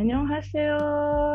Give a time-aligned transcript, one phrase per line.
[0.00, 0.80] Annyeonghaseyo,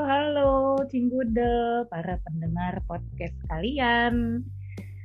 [0.09, 4.41] halo Cinggude, para pendengar podcast kalian.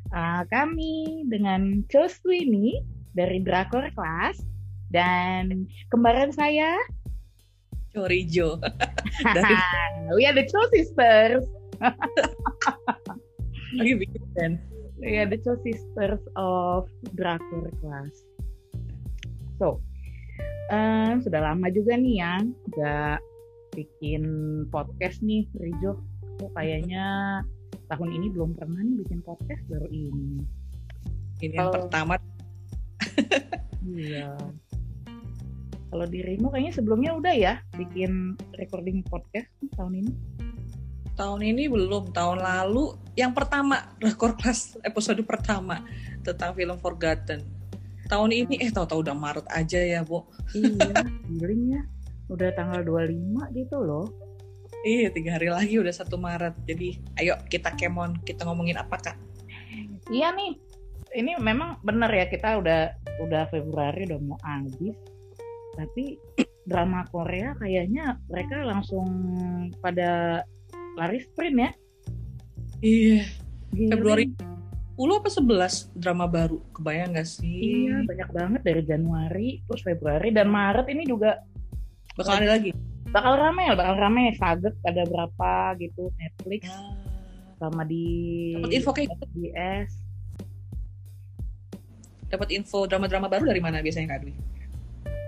[0.09, 1.84] Uh, kami dengan
[2.32, 2.80] ini
[3.12, 4.41] dari Drakor Class
[4.88, 6.73] dan kembaran saya
[7.93, 8.57] Chorijo.
[9.36, 9.52] dari...
[10.16, 11.45] We are the Cho Sisters.
[13.77, 14.56] Lagi bikin band.
[15.04, 18.24] We are the Cho Sisters of Drakor Class.
[19.61, 19.84] So,
[20.72, 23.21] uh, sudah lama juga nih ya, nggak
[23.74, 24.22] bikin
[24.68, 26.02] podcast nih Rijo.
[26.38, 27.04] Aku kayaknya
[27.90, 30.43] tahun ini belum pernah nih bikin podcast baru ini.
[31.40, 32.14] Ini yang pertama.
[33.80, 34.36] Iya.
[35.91, 40.12] Kalau dirimu kayaknya sebelumnya udah ya bikin recording podcast tahun ini.
[41.18, 42.94] Tahun ini belum tahun lalu.
[43.18, 45.82] Yang pertama rekor kelas episode pertama
[46.22, 47.42] tentang film Forgotten.
[48.06, 50.22] Tahun ini eh tahu-tahu udah Maret aja ya bu.
[50.55, 51.02] Iya
[51.38, 51.82] giling ya
[52.30, 54.06] udah tanggal 25 gitu loh.
[54.86, 56.56] Iya, tiga hari lagi udah satu Maret.
[56.64, 59.16] Jadi, ayo kita kemon, kita ngomongin apa kak?
[60.08, 60.56] Iya nih,
[61.14, 64.96] ini memang bener ya kita udah udah Februari udah mau habis.
[65.77, 66.16] Tapi
[66.64, 69.06] drama Korea kayaknya mereka langsung
[69.83, 70.40] pada
[70.96, 71.70] lari sprint ya.
[72.80, 73.22] Iya.
[73.70, 73.90] Gini.
[73.92, 74.24] Februari
[74.98, 76.58] 10 apa 11 drama baru?
[76.77, 77.86] Kebayang gak sih?
[77.88, 81.40] Iya, banyak banget dari Januari, terus Februari dan Maret ini juga
[82.20, 82.70] bakal ada lagi.
[83.10, 84.24] Bakal rame ya bakal rame.
[84.36, 86.68] Saget ada berapa gitu Netflix.
[86.68, 87.08] Ah.
[87.60, 89.92] sama di dapat info kayak SBS
[92.30, 94.32] dapat info drama-drama baru dari mana biasanya Kak Dwi?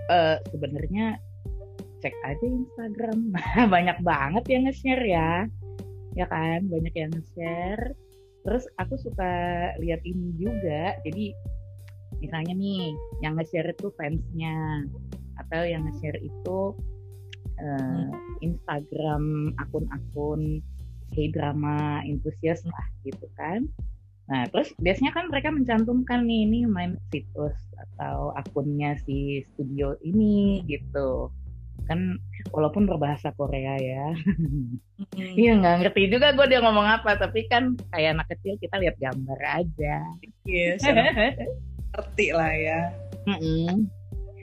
[0.07, 1.19] Uh, sebenarnya
[1.99, 3.35] cek aja Instagram.
[3.75, 5.31] Banyak banget yang nge-share ya.
[6.15, 6.71] Ya kan?
[6.71, 7.91] Banyak yang nge-share.
[8.43, 9.31] Terus aku suka
[9.83, 10.95] lihat ini juga.
[11.03, 11.35] Jadi
[12.23, 14.87] misalnya nih yang nge-share itu fansnya
[15.39, 16.59] atau yang nge-share itu
[17.59, 18.07] uh,
[18.43, 20.61] Instagram akun-akun
[21.13, 23.69] K-drama entusias lah gitu kan.
[24.23, 30.63] Nah, terus biasanya kan mereka mencantumkan nih ini main situs atau akunnya si studio ini
[30.65, 31.29] gitu.
[31.85, 32.17] Kan
[32.55, 34.15] walaupun berbahasa Korea ya.
[35.13, 35.59] Iya, mm.
[35.59, 39.39] nggak ngerti juga gue dia ngomong apa, tapi kan kayak anak kecil kita lihat gambar
[39.43, 39.95] aja.
[40.47, 40.81] Iya, yes,
[41.93, 42.79] ngerti lah ya.
[43.27, 43.75] Mm -mm.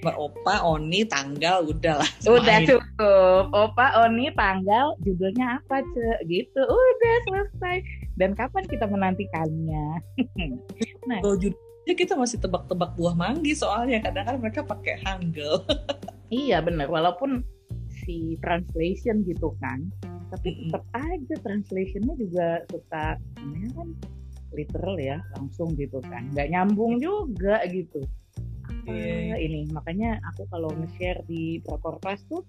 [0.01, 2.11] Mbak Opa, Oni, tanggal, udah lah.
[2.25, 3.53] Udah cukup.
[3.53, 6.25] Opa, Oni, tanggal, judulnya apa, Ce?
[6.25, 6.57] Gitu.
[6.57, 7.85] Udah selesai.
[8.17, 10.01] Dan kapan kita menantikannya?
[11.09, 15.69] nah, oh, judulnya kita masih tebak-tebak buah manggi soalnya kadang kadang mereka pakai hangul.
[16.33, 17.45] iya benar, walaupun
[18.01, 19.85] si translation gitu kan.
[20.33, 23.21] Tapi tetap aja translationnya juga suka
[23.77, 23.89] kan
[24.57, 26.25] literal ya, langsung gitu kan.
[26.33, 28.01] Nggak nyambung juga gitu
[28.89, 29.37] yeah.
[29.37, 32.45] ini makanya aku kalau nge-share di Prokor Class tuh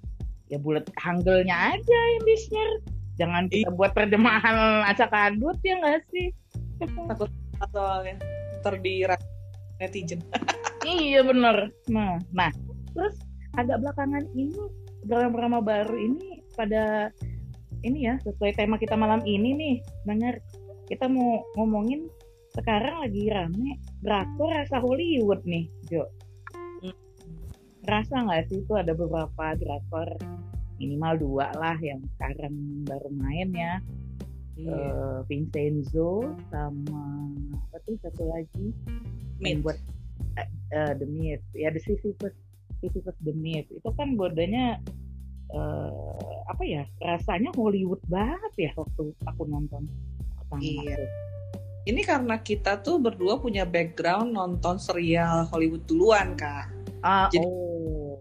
[0.52, 2.76] ya bulat hanggelnya aja yang di share
[3.20, 4.56] jangan kita buat terjemahan
[4.92, 6.32] acak adut ya nggak sih?
[7.10, 7.30] Takut
[7.72, 8.18] soalnya
[8.82, 9.06] di
[9.82, 10.22] netizen.
[10.82, 11.70] Iya bener.
[11.94, 12.50] Nah nah
[12.98, 13.14] terus
[13.54, 14.58] agak belakangan ini
[15.06, 17.14] drama-drama baru ini pada
[17.86, 19.76] ini ya sesuai tema kita malam ini nih
[20.10, 20.42] dengar
[20.90, 22.10] kita mau ngomongin
[22.58, 26.10] sekarang lagi rame drakor rasa Hollywood nih Jo
[27.86, 30.18] rasa nggak sih itu ada beberapa drakor?
[30.82, 33.74] Minimal dua lah yang sekarang baru main ya.
[34.62, 34.78] Iya.
[34.78, 37.32] uh, Vincenzo sama
[37.70, 38.76] apa tuh satu lagi?
[39.42, 39.78] Yang buat
[40.38, 42.36] uh, uh, The Myth ya The Sisyphus
[42.82, 44.82] Sisyphus The Myth itu kan godanya
[45.54, 49.88] uh, apa ya rasanya Hollywood banget ya waktu aku nonton
[50.38, 50.98] pertama iya.
[51.82, 56.81] Ini karena kita tuh berdua punya background nonton serial Hollywood duluan kak.
[57.02, 58.18] Ah, Jadi, oh.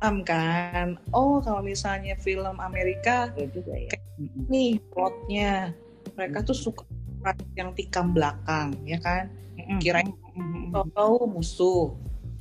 [0.00, 0.96] Paham kan?
[1.12, 3.92] Oh kalau misalnya film Amerika ya juga ya.
[4.48, 5.76] nih plotnya.
[6.16, 6.88] Mereka tuh suka
[7.52, 9.28] yang tikam belakang ya kan?
[9.76, 10.00] Kira
[10.96, 11.92] tahu musuh.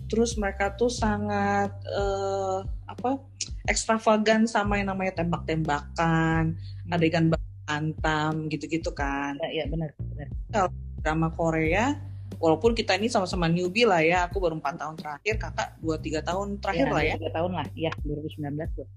[0.08, 3.20] Terus mereka tuh sangat uh, apa
[3.68, 6.96] ekstravagan sama yang namanya tembak-tembakan hmm.
[6.96, 7.28] adegan
[7.68, 9.36] antam gitu-gitu kan.
[9.52, 10.28] Ya, ya benar benar.
[10.48, 10.72] Kalau
[11.04, 12.09] drama Korea
[12.39, 16.19] walaupun kita ini sama-sama newbie lah ya aku baru empat tahun terakhir kakak dua tiga
[16.24, 17.15] tahun terakhir ya, lah ya.
[17.19, 17.68] tiga tahun lah.
[17.75, 18.88] Ya 2019 tuh.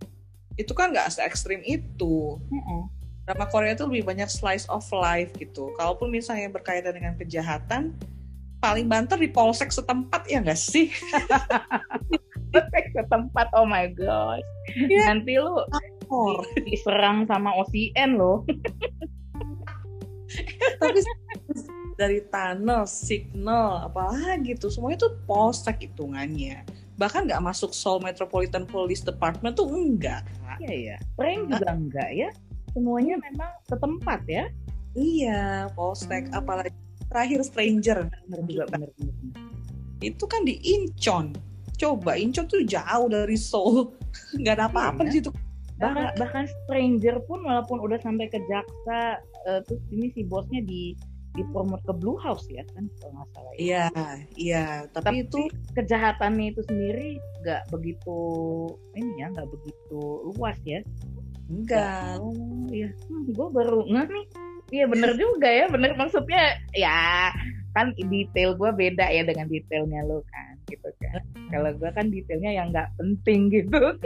[0.55, 2.39] Itu kan nggak se ekstrim itu.
[2.49, 2.83] Mm -mm.
[3.23, 5.71] drama Korea itu lebih banyak slice of life gitu.
[5.79, 7.95] Kalaupun misalnya berkaitan dengan kejahatan
[8.63, 10.91] paling banter di polsek setempat ya nggak sih?
[12.53, 14.43] Polsek setempat oh my gosh.
[14.75, 15.11] Yeah.
[15.11, 15.67] nanti lu
[16.69, 18.45] diserang sama OCN lo
[20.81, 21.01] tapi
[21.99, 26.65] dari tunnel, signal, apalagi tuh semuanya tuh polsek hitungannya.
[27.01, 30.23] bahkan nggak masuk Seoul Metropolitan Police Department tuh enggak
[30.63, 30.97] iya iya.
[31.19, 32.29] Prank juga enggak ya?
[32.73, 34.45] Semuanya memang setempat ya?
[34.93, 36.39] Iya polsek hmm.
[36.39, 36.73] apalagi
[37.09, 37.99] terakhir stranger.
[38.29, 39.15] Bener juga bener, bener.
[40.03, 41.31] itu kan di Incheon.
[41.79, 43.95] Coba Incheon tuh jauh dari Seoul.
[44.41, 45.31] Nggak ada apa-apa iya, di situ.
[45.79, 50.95] Bahkan bahkan stranger pun walaupun udah sampai ke jaksa uh, terus ini si bosnya di
[51.33, 53.53] dipromot ke Blue House ya kan kalau nggak salah.
[53.57, 53.59] Ya.
[53.61, 53.87] Iya,
[54.37, 54.67] iya.
[54.93, 55.41] Tapi, Tapi itu
[55.73, 57.09] kejahatannya itu sendiri
[57.43, 58.19] nggak begitu
[58.97, 60.01] ini ya, nggak begitu
[60.37, 60.81] luas ya.
[61.49, 62.21] Enggak.
[62.21, 64.27] Oh iya, hmm, gue baru nggak nih.
[64.73, 67.29] Iya bener juga ya, bener maksudnya ya
[67.73, 71.21] kan detail gue beda ya dengan detailnya lo kan gitu kan.
[71.49, 73.73] Kalau gue kan detailnya yang nggak penting gitu.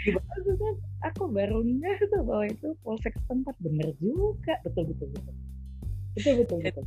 [0.00, 3.54] Cuman maksudnya aku baru nggak tuh bahwa itu polsek setempat.
[3.60, 4.60] Bener juga.
[4.64, 5.34] Betul betul betul.
[6.16, 6.86] Betul betul betul.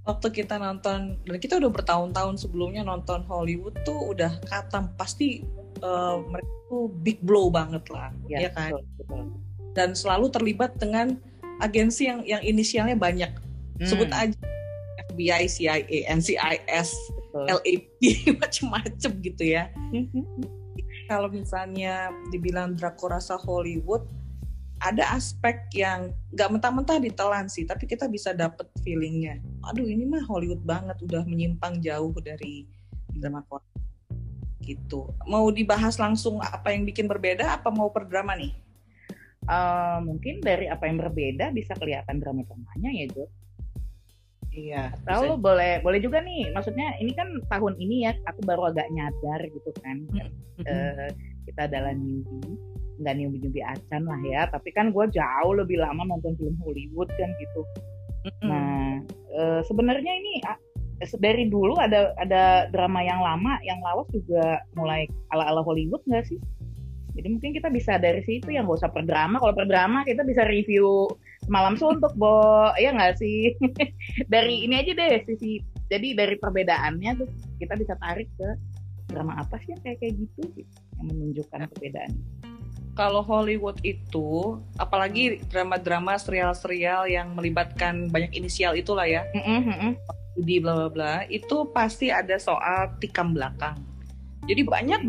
[0.00, 4.88] waktu kita nonton dan kita udah bertahun-tahun sebelumnya nonton Hollywood tuh udah katam.
[4.96, 5.44] Pasti
[5.84, 8.72] uh, mereka tuh big blow banget lah ya, ya kan?
[8.72, 9.24] betul, betul.
[9.76, 11.20] dan selalu terlibat dengan
[11.60, 13.30] agensi yang yang inisialnya banyak.
[13.80, 13.88] Hmm.
[13.88, 14.36] sebut aja
[15.08, 17.44] FBI, CIA, NCIS, betul.
[17.48, 18.02] LAPD
[18.44, 19.72] macem-macem gitu ya.
[19.72, 20.59] Hmm, hmm, hmm
[21.10, 24.06] kalau misalnya dibilang drakor rasa Hollywood
[24.78, 29.42] ada aspek yang nggak mentah-mentah ditelan sih, tapi kita bisa dapet feelingnya.
[29.68, 32.64] Aduh ini mah Hollywood banget, udah menyimpang jauh dari
[33.12, 33.76] drama Korea.
[34.64, 35.10] Gitu.
[35.28, 38.54] Mau dibahas langsung apa yang bikin berbeda, apa mau per drama nih?
[39.50, 43.26] Uh, mungkin dari apa yang berbeda bisa kelihatan drama-dramanya ya Jo.
[44.50, 44.90] Iya.
[45.06, 46.50] Tahu boleh boleh juga nih.
[46.50, 49.96] Maksudnya ini kan tahun ini ya aku baru agak nyadar gitu kan.
[50.66, 51.08] Uh,
[51.46, 52.58] kita adalah newbie,
[53.00, 54.42] nggak newbie newbie acan lah ya.
[54.50, 57.62] Tapi kan gue jauh lebih lama nonton film Hollywood kan gitu.
[58.44, 59.00] Nah
[59.38, 60.42] uh, sebenarnya ini
[61.16, 66.26] dari dulu ada ada drama yang lama yang lawas juga mulai ala ala Hollywood nggak
[66.28, 66.38] sih?
[67.20, 69.36] Jadi mungkin kita bisa dari situ yang gak usah per drama.
[69.36, 71.04] Kalau per drama kita bisa review
[71.52, 72.72] malam suntuk, Bo.
[72.80, 73.52] Ya nggak sih?
[74.32, 75.60] dari ini aja deh sisi.
[75.92, 77.28] Jadi dari perbedaannya tuh
[77.60, 78.56] kita bisa tarik ke
[79.12, 82.12] drama apa sih yang kayak kayak gitu, gitu yang menunjukkan perbedaan.
[82.96, 89.28] Kalau Hollywood itu, apalagi drama-drama serial-serial yang melibatkan banyak inisial itulah ya,
[90.40, 93.76] di bla bla bla, itu pasti ada soal tikam belakang.
[94.48, 95.00] Jadi banyak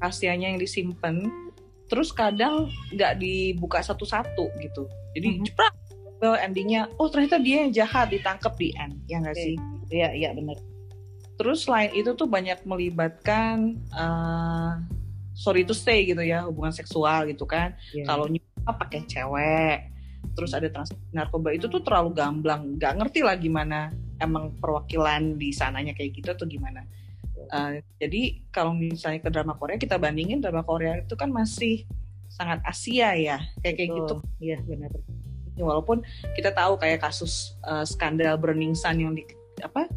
[0.00, 1.47] rahasianya yang disimpan
[1.88, 4.84] terus kadang nggak dibuka satu-satu gitu.
[5.16, 5.72] Jadi mm -hmm.
[6.20, 9.00] well, endingnya oh ternyata dia yang jahat ditangkap di end.
[9.08, 9.56] Ya nggak sih?
[9.88, 10.60] Iya iya benar
[11.38, 14.82] terus selain itu tuh banyak melibatkan uh,
[15.38, 17.78] sorry to say gitu ya hubungan seksual gitu kan.
[17.94, 18.10] Yeah.
[18.10, 19.94] kalau nyoba pakai cewek
[20.34, 22.74] terus ada trans narkoba itu tuh terlalu gamblang.
[22.74, 26.82] Nggak ngerti lah gimana emang perwakilan di sananya kayak gitu atau gimana
[27.48, 31.88] Uh, jadi kalau misalnya ke drama Korea kita bandingin drama Korea itu kan masih
[32.28, 33.38] sangat Asia ya.
[33.64, 34.14] Kayak kayak gitu.
[34.38, 34.90] Iya benar.
[35.58, 36.06] Walaupun
[36.38, 39.26] kita tahu kayak kasus uh, skandal Burning Sun yang di
[39.58, 39.90] apa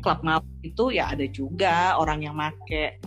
[0.00, 2.98] klub malam itu ya ada juga orang yang make.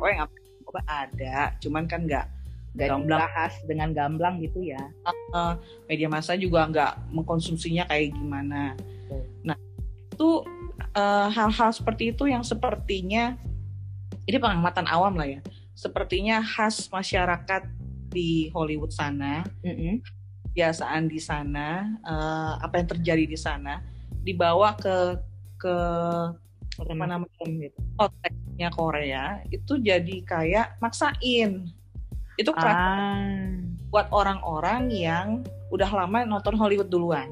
[0.00, 1.54] Oh yang apa ada.
[1.62, 2.26] Cuman kan nggak
[2.76, 4.80] nggak dibahas dengan gamblang gitu ya.
[5.32, 5.56] Uh,
[5.88, 8.76] media massa juga nggak mengkonsumsinya kayak gimana.
[9.46, 9.56] Nah
[10.12, 10.55] itu Eh,
[10.96, 13.36] hal-hal uh, seperti itu yang sepertinya
[14.24, 15.40] ini pengamatan awam lah ya
[15.76, 17.68] sepertinya khas masyarakat
[18.08, 19.94] di Hollywood sana mm -hmm.
[20.50, 23.84] kebiasaan di sana uh, apa yang terjadi di sana
[24.24, 25.20] dibawa ke
[25.60, 25.76] ke
[26.76, 31.72] apa namanya gitu konteksnya Korea itu jadi kayak maksain
[32.36, 33.16] itu ah.
[33.88, 35.28] buat orang-orang yang
[35.72, 37.28] udah lama nonton Hollywood duluan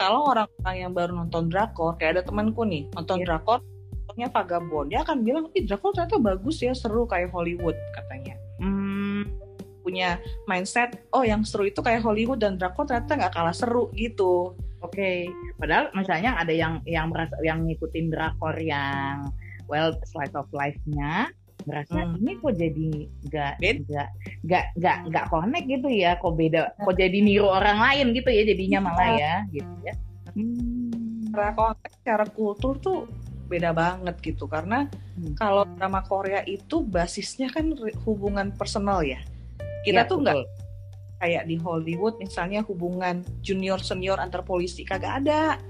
[0.00, 3.36] kalau orang-orang yang baru nonton drakor kayak ada temanku nih nonton yeah.
[3.36, 3.60] drakor
[4.08, 9.28] nontonnya vagabond dia akan bilang ih drakor ternyata bagus ya seru kayak Hollywood katanya hmm,
[9.84, 10.16] punya
[10.48, 14.96] mindset oh yang seru itu kayak Hollywood dan drakor ternyata nggak kalah seru gitu oke
[14.96, 15.28] okay.
[15.60, 19.28] padahal misalnya ada yang yang merasa yang ngikutin drakor yang
[19.68, 21.28] well slice of life-nya
[21.66, 22.18] merasa hmm.
[22.20, 22.88] ini kok jadi
[23.28, 24.08] nggak nggak
[24.46, 28.42] nggak nggak nggak connect gitu ya kok beda kok jadi niru orang lain gitu ya
[28.46, 28.86] jadinya iya.
[28.86, 29.94] malah ya gitu ya
[30.36, 31.26] hmm.
[31.30, 32.98] secara konteks secara kultur tuh
[33.50, 34.86] beda banget gitu karena
[35.18, 35.34] hmm.
[35.34, 37.74] kalau drama Korea itu basisnya kan
[38.06, 39.18] hubungan personal ya
[39.82, 40.36] kita ya, tuh nggak
[41.20, 45.60] kayak di Hollywood misalnya hubungan junior senior antar polisi kagak ada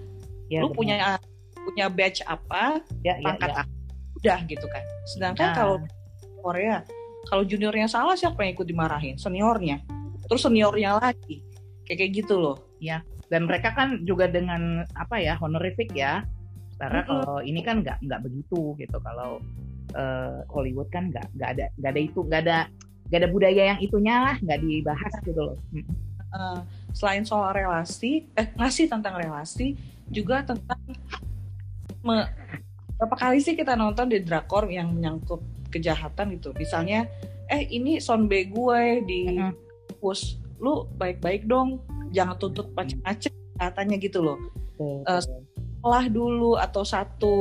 [0.46, 0.84] ya, lu betul.
[0.84, 1.18] punya
[1.60, 3.62] punya badge apa ya, ya pangkat ya, ya.
[3.64, 3.79] apa
[4.20, 4.84] udah gitu kan.
[5.08, 5.56] Sedangkan nah.
[5.56, 5.76] kalau
[6.40, 6.84] Korea
[7.28, 9.16] kalau juniornya salah siapa yang ikut dimarahin?
[9.20, 9.80] Seniornya.
[10.28, 11.44] Terus seniornya lagi.
[11.84, 12.56] Kayak kayak gitu loh.
[12.80, 16.26] Ya dan mereka kan juga dengan apa ya honorific ya.
[16.74, 18.98] Sementara kalau ini kan nggak nggak begitu gitu.
[18.98, 19.38] Kalau
[19.94, 22.58] uh, Hollywood kan nggak nggak ada nggak ada itu nggak ada
[23.08, 25.56] nggak ada budaya yang itunya lah nggak dibahas gitu loh.
[26.30, 26.62] Uh,
[26.94, 29.78] selain soal relasi, eh ngasih tentang relasi
[30.10, 30.78] juga tentang
[32.02, 32.26] me,
[33.00, 35.40] berapa kali sih kita nonton di drakor yang menyangkut
[35.72, 36.52] kejahatan gitu.
[36.52, 37.08] Misalnya,
[37.48, 39.40] eh ini sonbe gue di
[40.04, 41.80] push, lu baik-baik dong,
[42.12, 44.36] jangan tuntut macam-macam katanya gitu loh.
[44.80, 45.16] Uh,
[45.80, 47.36] sekolah dulu atau satu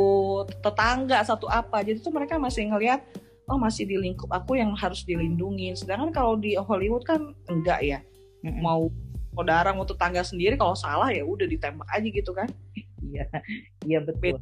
[0.63, 2.99] tetangga satu apa jadi tuh mereka masih ngelihat
[3.47, 5.75] oh masih di lingkup aku yang harus dilindungi.
[5.75, 7.99] Sedangkan kalau di Hollywood kan enggak ya.
[8.39, 8.63] Mm-hmm.
[8.63, 8.87] mau
[9.35, 12.47] saudara mau tetangga sendiri kalau salah ya udah ditembak aja gitu kan.
[13.03, 13.27] Iya
[13.83, 14.39] iya betul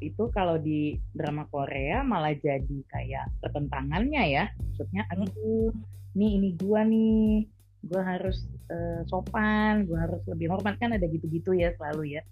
[0.00, 4.44] itu kalau di drama Korea malah jadi kayak pertentangannya ya.
[4.54, 5.74] Maksudnya aduh
[6.14, 7.46] nih ini gua nih.
[7.84, 10.80] Gue harus uh, sopan gue harus lebih hormat.
[10.80, 12.22] Kan ada gitu-gitu ya selalu ya.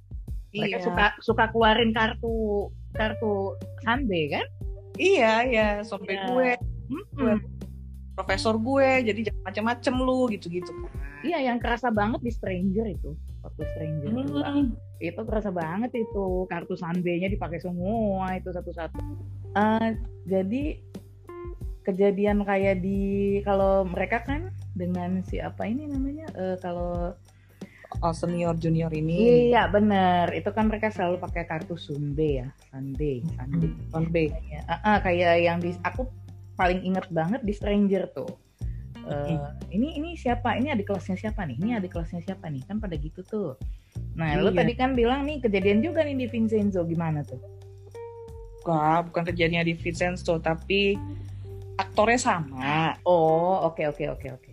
[0.56, 0.84] Mereka iya.
[0.84, 4.46] suka suka keluarin kartu kartu sanbe kan?
[4.96, 6.24] Iya ya sampai iya.
[6.28, 6.48] gue
[6.92, 7.38] hmm.
[8.16, 10.70] profesor gue jadi macam-macam lu gitu-gitu
[11.24, 14.70] iya yang kerasa banget di stranger itu waktu stranger hmm.
[15.02, 19.02] itu kerasa banget itu kartu sanbe-nya dipakai semua itu satu-satu.
[19.52, 20.78] Uh, jadi
[21.82, 26.30] kejadian kayak di kalau mereka kan dengan si apa ini namanya?
[26.38, 27.12] Uh, kalau
[28.00, 29.50] oh, senior junior ini.
[29.50, 33.70] Iya benar itu kan mereka selalu pakai kartu Sunbe ya Sunday Sunday.
[33.90, 34.60] Sunbe ya.
[34.70, 36.06] uh, uh, kayak yang di aku
[36.54, 38.30] paling inget banget di Stranger tuh
[39.08, 40.54] uh, ini ini siapa?
[40.58, 41.56] Ini adik kelasnya siapa nih?
[41.58, 42.62] Ini adik kelasnya siapa nih?
[42.66, 43.56] Kan pada gitu tuh.
[44.16, 44.42] Nah iya.
[44.42, 46.84] lu tadi kan bilang nih kejadian juga nih di Vincenzo.
[46.84, 47.40] Gimana tuh?
[48.62, 50.94] Wah, bukan kejadiannya di Vincenzo tapi
[51.76, 52.94] aktornya sama.
[53.02, 54.52] Oh, oke okay, oke okay, oke okay,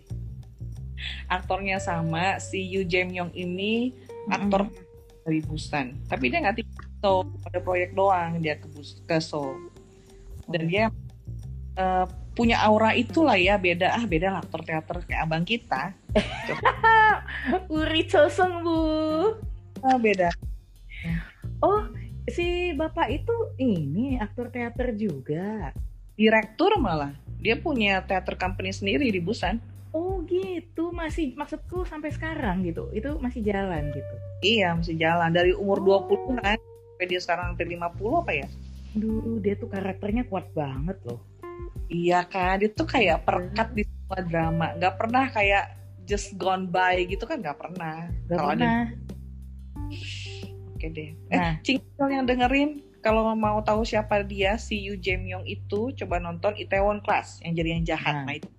[1.30, 3.94] Aktornya sama si Yu Jae Myung ini
[4.28, 5.24] aktor mm-hmm.
[5.24, 5.86] dari Busan.
[6.10, 9.70] Tapi dia nggak tinggal pada proyek doang dia ke Bus ke Seoul.
[10.50, 10.90] Dan dia
[11.78, 15.92] uh, punya aura itulah ya beda ah beda lah aktor teater kayak abang kita
[17.74, 18.80] Uri Chosong bu
[19.82, 20.30] ah, beda
[21.60, 21.90] oh
[22.30, 25.74] si bapak itu ini aktor teater juga
[26.14, 29.58] direktur malah dia punya teater company sendiri di Busan
[29.90, 32.86] Oh gitu, masih maksudku sampai sekarang gitu.
[32.94, 34.14] Itu masih jalan gitu.
[34.38, 36.06] Iya, masih jalan dari umur oh.
[36.06, 38.46] 20-an sampai dia sekarang hampir 50 apa ya?
[38.94, 41.18] Duh, dia tuh karakternya kuat banget loh.
[41.90, 44.66] Iya kan, dia tuh kayak perekat di semua drama.
[44.78, 45.64] Gak pernah kayak
[46.06, 48.06] just gone by gitu kan gak pernah.
[48.30, 48.86] Gak Kalo pernah.
[48.86, 48.94] Ada...
[50.78, 51.10] Oke deh.
[51.10, 51.58] Eh, nah.
[51.58, 52.70] Eh, Cingkil yang dengerin,
[53.02, 57.58] kalau mau tahu siapa dia, si Yu Jae Myung itu, coba nonton Itaewon Class yang
[57.58, 58.14] jadi yang jahat.
[58.22, 58.50] Nah, nah itu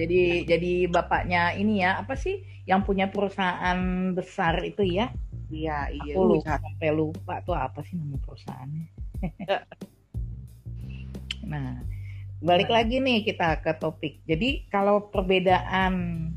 [0.00, 5.12] jadi jadi bapaknya ini ya apa sih yang punya perusahaan besar itu ya
[5.52, 8.86] iya iya aku lupa sampai lupa tuh apa sih nama perusahaannya
[11.52, 11.68] nah
[12.42, 12.82] balik nah.
[12.82, 14.18] lagi nih kita ke topik.
[14.26, 16.28] Jadi kalau perbedaan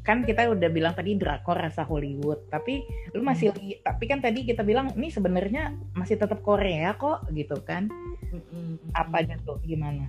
[0.00, 2.80] kan kita udah bilang tadi drakor rasa Hollywood tapi
[3.12, 3.84] lu masih hmm.
[3.84, 7.90] tapi kan tadi kita bilang ini sebenarnya masih tetap Korea kok gitu kan.
[8.30, 8.78] Hmm.
[8.94, 9.58] apa aja tuh?
[9.66, 10.06] Gimana?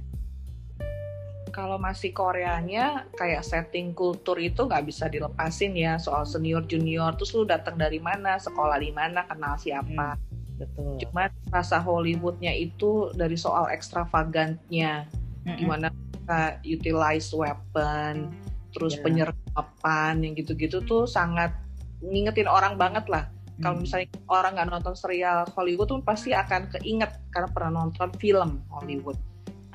[1.51, 7.35] Kalau masih Koreanya kayak setting kultur itu nggak bisa dilepasin ya soal senior junior terus
[7.35, 10.15] lu datang dari mana sekolah di mana kenal siapa.
[10.15, 11.01] Hmm, betul.
[11.01, 15.09] Cuma rasa Hollywoodnya itu dari soal ekstravagantnya
[15.45, 15.57] hmm.
[15.57, 18.31] gimana kita utilize weapon
[18.71, 19.03] terus yeah.
[19.03, 21.51] penyergapan yang gitu-gitu tuh sangat
[22.01, 23.27] ngingetin orang banget lah
[23.61, 23.83] kalau hmm.
[23.85, 29.19] misalnya orang nggak nonton serial Hollywood tuh pasti akan keinget karena pernah nonton film Hollywood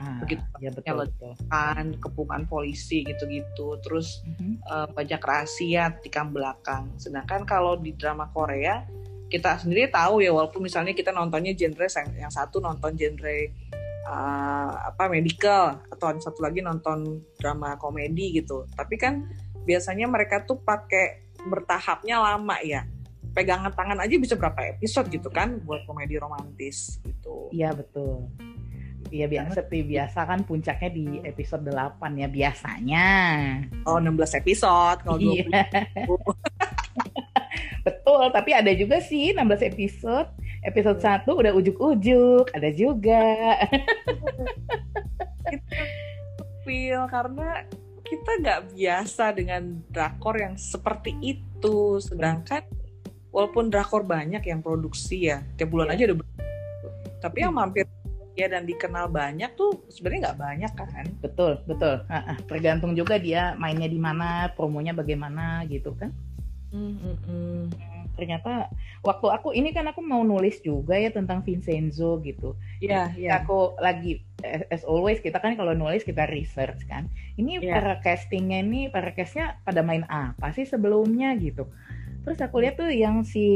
[0.00, 1.32] ah, begitu ya betul, betul.
[2.00, 4.52] kepungan polisi gitu-gitu terus mm-hmm.
[4.68, 8.84] uh, banyak rahasia tikam belakang sedangkan kalau di drama Korea
[9.26, 13.50] kita sendiri tahu ya walaupun misalnya kita nontonnya genre yang, yang satu nonton genre
[14.06, 19.26] uh, apa medical atau satu lagi nonton drama komedi gitu tapi kan
[19.66, 22.86] biasanya mereka tuh pakai bertahapnya lama ya
[23.36, 27.52] pegangan tangan aja bisa berapa episode gitu kan buat komedi romantis gitu.
[27.52, 28.32] Iya betul.
[29.12, 33.08] Iya biasa seperti biasa kan puncaknya di episode 8 ya biasanya.
[33.84, 35.44] Oh 16 episode kalau iya.
[37.86, 40.26] Betul, tapi ada juga sih 16 episode.
[40.66, 43.22] Episode 1 udah ujuk-ujuk, ada juga.
[46.66, 47.62] feel karena
[48.02, 52.02] kita nggak biasa dengan drakor yang seperti itu.
[52.02, 52.66] Sedangkan
[53.30, 56.02] walaupun drakor banyak yang produksi ya, tiap bulan yeah.
[56.02, 56.36] aja udah
[57.20, 57.88] tapi yang mampir
[58.36, 62.04] ya dan dikenal banyak tuh sebenarnya nggak banyak kan betul betul
[62.46, 66.12] tergantung juga dia mainnya di mana promonya bagaimana gitu kan
[66.70, 67.95] mm, mm.
[68.16, 68.72] Ternyata
[69.04, 72.56] waktu aku ini kan aku mau nulis juga ya tentang Vincenzo gitu.
[72.80, 73.28] Iya, yeah, iya.
[73.30, 73.34] Yeah.
[73.44, 74.24] Aku lagi
[74.72, 77.06] as always kita kan kalau nulis kita research kan.
[77.36, 77.76] Ini yeah.
[77.76, 81.68] para castingnya ini para castnya pada main apa sih sebelumnya gitu.
[82.26, 83.46] Terus aku lihat tuh yang si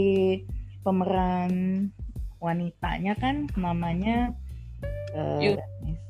[0.86, 1.88] pemeran
[2.40, 4.32] wanitanya kan namanya
[5.12, 5.58] uh, Yun,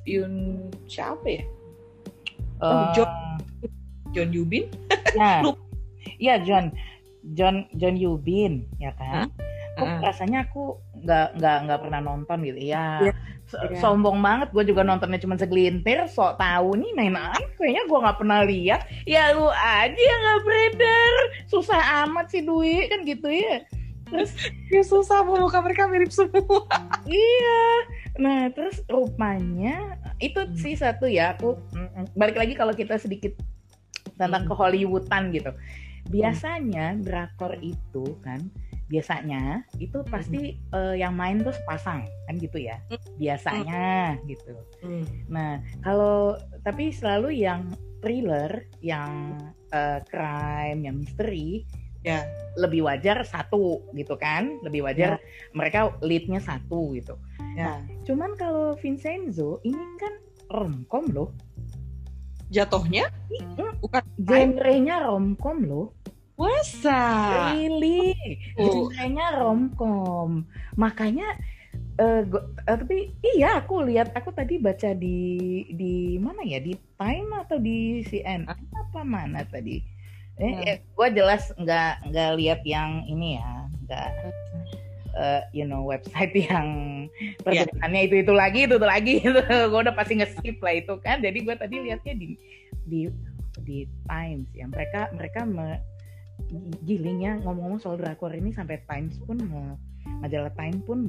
[0.07, 0.33] Yun
[0.87, 1.45] siapa ya?
[2.61, 3.11] Uh, John
[4.13, 4.69] John Yubin?
[5.17, 5.43] Ya,
[6.23, 6.71] iya John
[7.37, 9.29] John John Yubin ya kan
[9.77, 9.85] huh?
[9.85, 9.99] uh.
[10.05, 13.17] rasanya aku nggak nggak nggak pernah nonton gitu ya yeah.
[13.53, 13.81] yeah.
[13.81, 18.19] sombong banget gue juga nontonnya cuma segelintir sok tahu nih main apa kayaknya gue nggak
[18.19, 21.15] pernah lihat ya lu aja yang nggak beredar
[21.49, 23.65] susah amat sih Dwi kan gitu ya
[24.11, 24.31] terus
[24.75, 26.67] ya susah muka mereka mirip semua
[27.07, 27.65] iya
[28.21, 30.57] nah terus rupanya itu hmm.
[30.59, 31.57] sih satu ya aku
[32.13, 33.33] balik lagi kalau kita sedikit
[34.21, 34.51] tentang hmm.
[34.53, 35.53] ke Hollywoodan gitu
[36.09, 38.41] biasanya drakor itu kan
[38.91, 40.75] biasanya itu pasti mm.
[40.75, 42.83] uh, yang main tuh sepasang kan gitu ya
[43.23, 44.27] biasanya mm.
[44.27, 45.05] gitu mm.
[45.31, 46.35] nah kalau
[46.67, 47.71] tapi selalu yang
[48.03, 49.39] thriller yang
[49.71, 51.63] uh, crime yang misteri
[52.03, 52.25] ya
[52.57, 55.25] lebih wajar satu gitu kan lebih wajar ya.
[55.53, 57.15] mereka leadnya satu gitu
[57.55, 57.77] ya.
[57.77, 57.79] nah
[58.09, 60.15] cuman kalau Vincenzo ini kan
[60.51, 61.31] romcom loh
[62.51, 63.09] jatuhnya
[63.81, 65.89] bukan genrenya romcom loh
[66.41, 67.01] Masa?
[67.53, 68.17] Really?
[68.57, 68.89] Oh.
[68.89, 70.49] Genrenya romcom.
[70.73, 71.37] Makanya
[72.01, 76.73] uh, gua, uh, tapi iya aku lihat aku tadi baca di di mana ya di
[76.97, 79.85] Time atau di CNN apa mana tadi?
[80.41, 80.65] Eh, hmm.
[80.65, 84.09] eh gue jelas nggak nggak lihat yang ini ya, nggak
[85.17, 86.69] uh, you know website yang
[87.47, 87.67] iya.
[87.67, 88.09] perbedaannya yeah.
[88.09, 91.39] itu itu lagi itu, itu lagi itu gue udah pasti nge-skip lah itu kan jadi
[91.39, 92.29] gue tadi lihatnya di
[92.87, 93.01] di
[93.63, 95.79] di Times ya mereka mereka me,
[96.87, 99.39] gilingnya ngomong-ngomong soal drakor ini sampai Times pun
[100.21, 101.05] majalah Time pun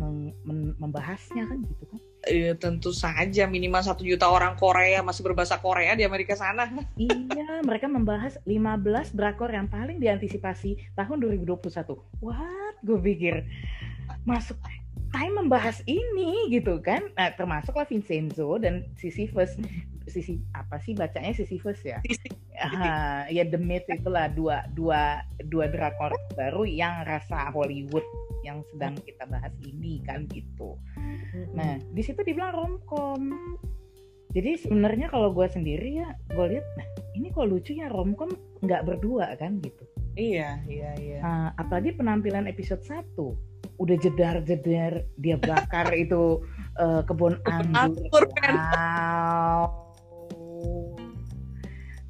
[0.80, 5.98] membahasnya kan gitu kan Iya tentu saja minimal satu juta orang Korea masih berbahasa Korea
[5.98, 6.70] di Amerika sana.
[7.02, 11.66] iya, mereka membahas 15 drakor yang paling diantisipasi tahun 2021.
[12.22, 12.78] What?
[12.86, 13.42] Gue pikir
[14.22, 14.54] masuk
[15.12, 17.04] Time membahas ini gitu kan.
[17.20, 19.60] Nah, termasuklah Vincenzo dan Sisyphus
[20.10, 22.00] sisi apa sih bacanya Sisyphus ya?
[22.62, 28.06] Uh, ya The Myth itulah dua dua dua drakor baru yang rasa Hollywood
[28.42, 30.78] yang sedang kita bahas ini kan gitu.
[31.54, 33.32] Nah di situ dibilang romcom.
[34.32, 36.88] Jadi sebenarnya kalau gue sendiri ya gue lihat, nah
[37.20, 38.32] ini kok lucu ya romcom
[38.64, 39.84] nggak berdua kan gitu.
[40.16, 41.20] Iya iya iya.
[41.24, 43.51] Nah, apalagi penampilan episode 1
[43.82, 46.46] udah jedar-jedar dia bakar itu
[46.78, 48.30] uh, kebun anggur.
[48.46, 49.66] Wow.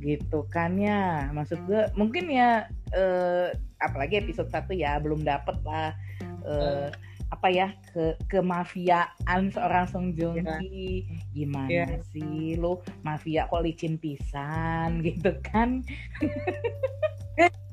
[0.03, 1.31] Gitu kan ya.
[1.31, 5.95] Maksud gue mungkin ya uh, apalagi episode satu ya belum dapet lah
[6.43, 6.91] uh,
[7.31, 10.60] apa ya ke kemafiaan seorang Song Joong iya.
[10.60, 11.07] Ki.
[11.31, 12.03] Gimana yeah.
[12.12, 14.99] sih lo mafia kok licin pisan?
[15.07, 15.79] Gitu kan.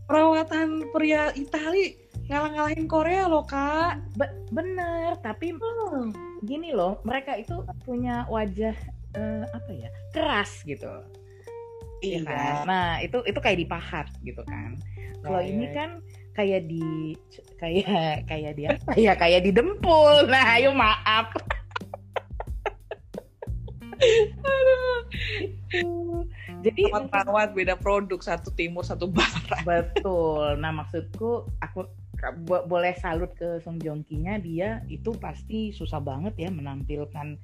[0.09, 6.13] Perawatan pria Itali ngalah-ngalahin Korea loh kak Be bener tapi hmm.
[6.45, 8.77] gini loh mereka itu punya wajah
[9.17, 10.89] uh, apa ya keras gitu
[11.99, 12.23] Iya.
[12.23, 12.63] Kan?
[12.67, 14.79] Nah itu itu kayak dipahat gitu kan.
[15.19, 15.99] Kalau ini kan
[16.39, 17.19] kayak di
[17.59, 20.31] kayak kayak dia apa ya kayak di dempul.
[20.31, 21.35] Nah ayo maaf.
[26.63, 29.63] Jadi perawat beda produk satu timur satu barat.
[29.67, 30.55] Betul.
[30.63, 31.83] Nah maksudku aku
[32.41, 37.39] boleh salut ke Song Joong Ki-nya dia itu pasti susah banget ya menampilkan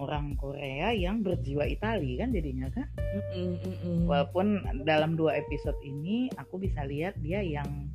[0.00, 2.90] orang Korea yang berjiwa Itali kan jadinya kan
[3.36, 7.86] mm -mm, walaupun dalam dua episode ini aku bisa lihat dia yang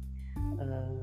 [0.62, 0.96] uh,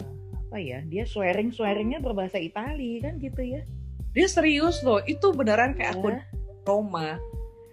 [0.54, 3.66] apa ya dia swearing swearingnya berbahasa Itali kan gitu ya?
[4.14, 6.22] Dia serius loh itu beneran kayak aku iya.
[6.64, 7.18] Roma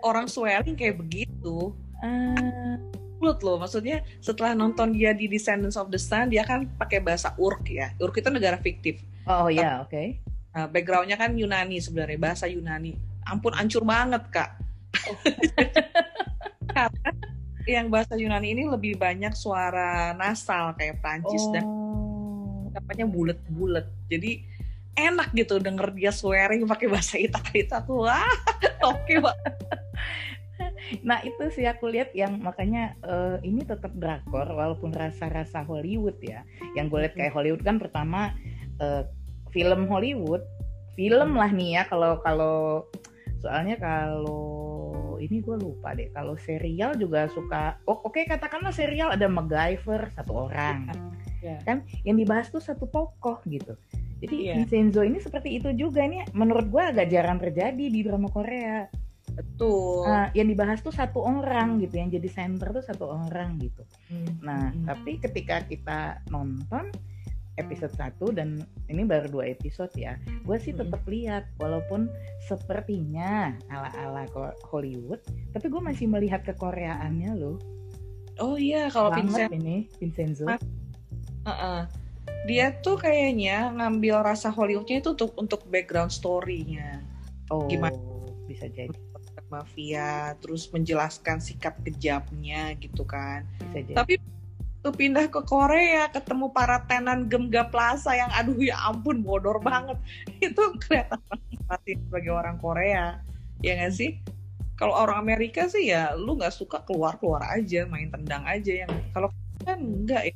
[0.02, 1.78] orang swearing kayak begitu.
[2.02, 2.76] Uh,
[3.22, 3.62] loh.
[3.62, 7.94] Maksudnya setelah nonton dia di Descendants of the Sun dia kan pakai bahasa Urk ya.
[8.02, 9.06] Urk itu negara fiktif.
[9.30, 9.94] Oh iya yeah, oke.
[9.94, 10.08] okay.
[10.52, 12.98] Nah, backgroundnya kan Yunani sebenarnya bahasa Yunani.
[13.30, 14.50] Ampun ancur banget kak.
[16.76, 17.12] Karena
[17.70, 21.52] yang bahasa Yunani ini lebih banyak suara nasal kayak Prancis oh.
[21.56, 21.66] dan
[22.76, 23.88] apanya bulat-bulat.
[24.12, 24.44] Jadi
[25.00, 27.64] enak gitu denger dia swearing pakai bahasa Italia.
[27.64, 28.28] Itu aku wah
[28.84, 29.36] oke okay, pak
[31.02, 36.46] nah itu sih aku lihat yang makanya uh, ini tetap drakor walaupun rasa-rasa Hollywood ya.
[36.74, 38.34] Yang gue lihat kayak Hollywood kan pertama
[38.82, 39.06] uh,
[39.52, 40.44] film Hollywood
[40.96, 42.86] film lah nih ya kalau kalau
[43.42, 49.14] soalnya kalau ini gue lupa deh kalau serial juga suka oh, oke okay, katakanlah serial
[49.14, 50.90] ada MacGyver satu orang.
[51.42, 51.58] Yeah.
[51.66, 51.82] kan?
[52.06, 53.74] Yang dibahas tuh satu tokoh gitu.
[54.22, 54.56] Jadi yeah.
[54.62, 58.86] Vincenzo ini seperti itu juga nih menurut gue agak jarang terjadi di drama Korea
[59.62, 63.86] betul uh, yang dibahas tuh satu orang gitu yang jadi center tuh satu orang gitu
[64.10, 64.42] hmm.
[64.42, 64.90] nah hmm.
[64.90, 66.90] tapi ketika kita nonton
[67.62, 71.12] episode 1 dan ini baru dua episode ya gue sih tetap hmm.
[71.14, 72.10] lihat walaupun
[72.50, 74.26] sepertinya ala-ala
[74.66, 75.22] Hollywood
[75.54, 77.62] tapi gue masih melihat kekoreaannya loh
[78.42, 80.58] oh iya kalau Vincent ini Vincenzo uh
[81.46, 81.82] -uh.
[82.50, 87.06] dia tuh kayaknya ngambil rasa Hollywoodnya itu untuk untuk background story-nya
[87.54, 87.94] oh gimana
[88.50, 89.11] bisa jadi
[89.52, 93.44] mafia terus menjelaskan sikap kejamnya gitu kan.
[93.76, 94.18] Bisa tapi
[94.82, 100.00] tuh pindah ke Korea ketemu para tenan Gemga Plaza yang aduh ya ampun bodor banget.
[100.46, 101.20] Itu kelihatan
[101.70, 103.20] pasti sebagai orang Korea
[103.62, 104.18] ya nggak sih?
[104.80, 108.92] Kalau orang Amerika sih ya lu nggak suka keluar keluar aja main tendang aja yang
[109.14, 109.30] kalau
[109.62, 110.36] kan enggak ya.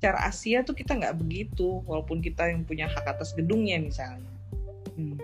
[0.00, 4.32] Cara Asia tuh kita nggak begitu walaupun kita yang punya hak atas gedungnya misalnya.
[4.96, 5.16] Hmm.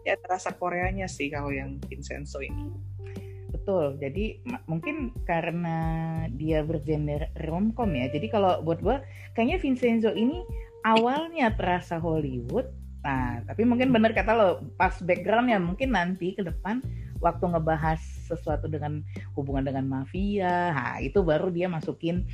[0.00, 2.90] Itu ada rasa Koreanya sih kalau yang Vincenzo ini
[3.60, 4.00] Betul.
[4.00, 5.78] Jadi mungkin karena
[6.32, 8.08] dia bergender romcom ya.
[8.08, 8.96] Jadi kalau buat gue
[9.36, 10.40] kayaknya Vincenzo ini
[10.88, 12.72] awalnya terasa Hollywood.
[13.04, 14.48] Nah, tapi mungkin benar kata lo
[14.80, 16.80] pas backgroundnya mungkin nanti ke depan
[17.20, 19.04] waktu ngebahas sesuatu dengan
[19.36, 22.24] hubungan dengan mafia, nah itu baru dia masukin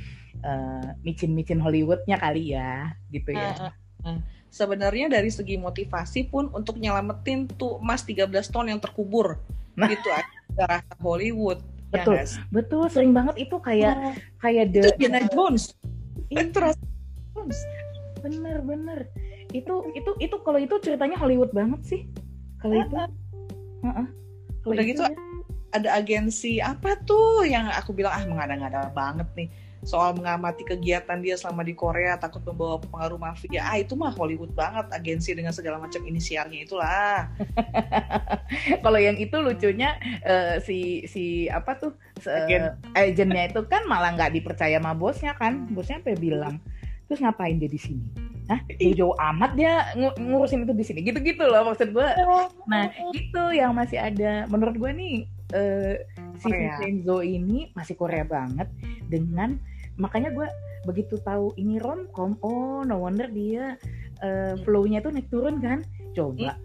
[0.47, 3.51] uh, micin-micin Hollywoodnya kali ya, gitu ya.
[3.51, 4.19] Uh, uh, uh.
[4.57, 9.37] Sebenarnya dari segi motivasi pun untuk nyelamatin tuh emas 13 ton yang terkubur.
[9.77, 9.85] Nah.
[9.93, 10.09] gitu
[10.57, 11.61] rasa Hollywood
[11.93, 12.13] ya betul.
[12.17, 15.77] ya, betul sering banget itu kayak oh, kayak The Indiana Jones.
[16.33, 16.81] Itu rasa
[17.37, 17.59] Jones.
[18.25, 18.99] Bener bener.
[19.53, 22.01] Itu itu itu kalau itu ceritanya Hollywood banget sih.
[22.57, 22.95] Kalau itu.
[23.85, 24.07] Uh -uh.
[24.67, 25.15] udah gitu ya.
[25.71, 29.47] ada agensi apa tuh yang aku bilang ah mengada-ngada banget nih
[29.87, 34.51] soal mengamati kegiatan dia selama di Korea takut membawa pengaruh mafia ah itu mah Hollywood
[34.51, 37.31] banget agensi dengan segala macam inisialnya itulah
[38.83, 39.95] kalau yang itu lucunya
[40.27, 41.95] uh, si si apa tuh
[42.27, 46.59] uh, agennya itu kan malah nggak dipercaya sama bosnya kan bosnya apa bilang
[47.07, 48.63] terus ngapain dia di sini Hah?
[48.79, 50.99] Jauh-jauh amat dia ng ngurusin itu di sini.
[51.03, 52.09] Gitu-gitu loh maksud gue.
[52.71, 54.47] Nah, itu yang masih ada.
[54.47, 55.15] Menurut gue nih,
[55.51, 55.99] uh,
[56.39, 58.71] si Vincenzo ini masih Korea banget
[59.11, 59.59] dengan
[59.97, 60.47] makanya gue
[60.85, 63.75] begitu tahu ini romcom oh no wonder dia
[64.21, 65.83] uh, flow-nya tuh naik turun kan?
[66.13, 66.57] Coba.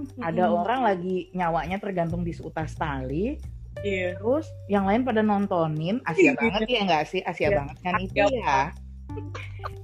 [0.00, 0.24] Mm.
[0.24, 3.36] ada orang lagi nyawanya tergantung di seutas tali
[3.84, 4.16] yeah.
[4.16, 7.20] terus yang lain pada nontonin Asia banget ya enggak sih?
[7.20, 7.60] Asia yeah.
[7.60, 8.72] banget kan itu ya.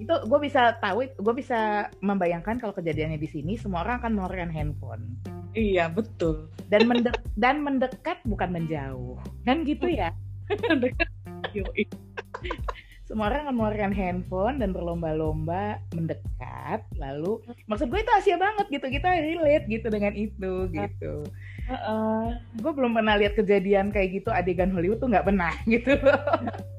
[0.01, 4.53] Itu gue bisa tahu gue bisa membayangkan kalau kejadiannya di sini semua orang akan mengeluarkan
[4.57, 5.05] handphone.
[5.53, 6.49] Iya betul.
[6.73, 9.21] Dan mendek dan mendekat bukan menjauh.
[9.45, 10.17] Kan gitu ya
[13.07, 17.39] semua orang mengeluarkan handphone dan berlomba-lomba mendekat lalu
[17.71, 21.23] maksud gue itu Asia banget gitu kita relate gitu dengan itu gitu.
[21.71, 22.23] Uh, uh,
[22.59, 25.95] gue belum pernah lihat kejadian kayak gitu adegan Hollywood tuh nggak pernah gitu.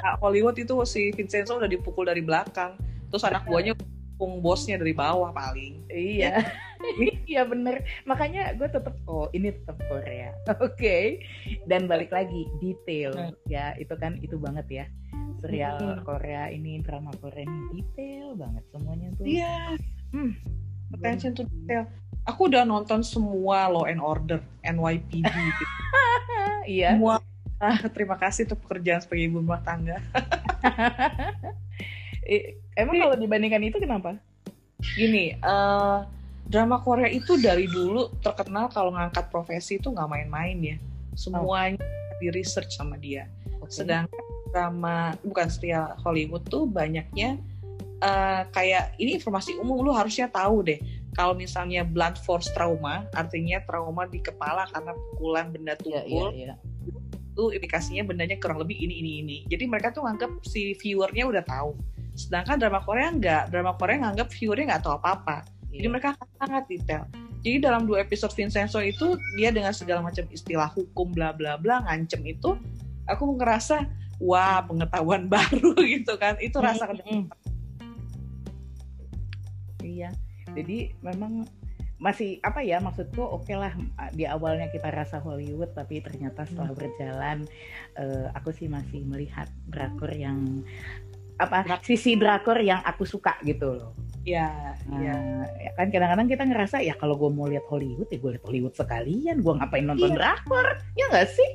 [0.03, 2.75] Nah, Hollywood itu si Vincenzo udah dipukul dari belakang
[3.07, 3.71] terus anak buahnya
[4.19, 5.79] pung bosnya dari bawah paling.
[5.87, 6.43] Iya.
[7.23, 7.47] Iya.
[7.51, 7.87] Bener.
[8.03, 10.35] Makanya gue tetap oh ini tetap Korea.
[10.59, 10.75] Oke.
[10.75, 11.05] Okay.
[11.71, 13.15] dan balik lagi detail.
[13.15, 13.31] Hmm.
[13.47, 14.85] ya itu kan itu banget ya
[15.41, 16.04] serial hmm.
[16.04, 19.26] Korea ini drama Korea ini detail banget semuanya tuh.
[19.26, 19.78] Iya.
[20.13, 20.32] Hmm,
[20.95, 21.86] attention to detail.
[22.28, 25.65] Aku udah nonton semua Law and Order NYPD gitu.
[26.80, 26.95] iya.
[26.95, 27.21] Semua.
[27.58, 29.97] Ah, terima kasih tuh pekerjaan sebagai ibu rumah tangga.
[32.78, 34.21] Emang kalau dibandingkan itu kenapa?
[34.93, 36.06] Gini uh,
[36.45, 40.78] drama Korea itu dari dulu terkenal kalau ngangkat profesi itu nggak main-main ya.
[41.17, 42.21] Semuanya oh.
[42.21, 43.26] di research sama dia.
[43.67, 43.84] Okay.
[43.84, 47.39] sedangkan drama bukan serial Hollywood tuh banyaknya
[48.01, 50.79] uh, kayak ini informasi umum lu harusnya tahu deh.
[51.15, 56.53] Kalau misalnya blood force trauma artinya trauma di kepala karena pukulan benda iya, tumpul yeah,
[56.53, 56.57] yeah, yeah.
[57.33, 59.38] itu indikasinya bendanya kurang lebih ini ini ini.
[59.49, 61.73] Jadi mereka tuh nganggap si viewernya udah tahu.
[62.13, 63.49] Sedangkan drama Korea enggak.
[63.49, 65.38] Drama Korea nganggap viewernya nggak tahu apa apa
[65.71, 65.81] yeah.
[65.81, 67.03] jadi mereka sangat detail.
[67.45, 71.86] Jadi dalam dua episode Vincenzo itu dia dengan segala macam istilah hukum bla bla bla
[71.86, 72.57] ngancem itu
[73.07, 77.23] aku ngerasa wah pengetahuan baru gitu kan itu rasa mm -hmm.
[79.86, 80.10] iya
[80.53, 81.45] jadi memang
[81.97, 83.73] masih apa ya maksudku oke okay lah
[84.13, 86.77] di awalnya kita rasa Hollywood tapi ternyata setelah hmm.
[86.77, 87.38] berjalan
[87.97, 90.62] uh, aku sih masih melihat drakor yang
[91.41, 95.15] apa Drak sisi drakor yang aku suka gitu loh ya nah, ya.
[95.58, 98.75] ya kan kadang-kadang kita ngerasa ya kalau gue mau lihat Hollywood ya gue lihat Hollywood
[98.77, 100.17] sekalian gue ngapain nonton ya.
[100.21, 101.49] drakor ya nggak sih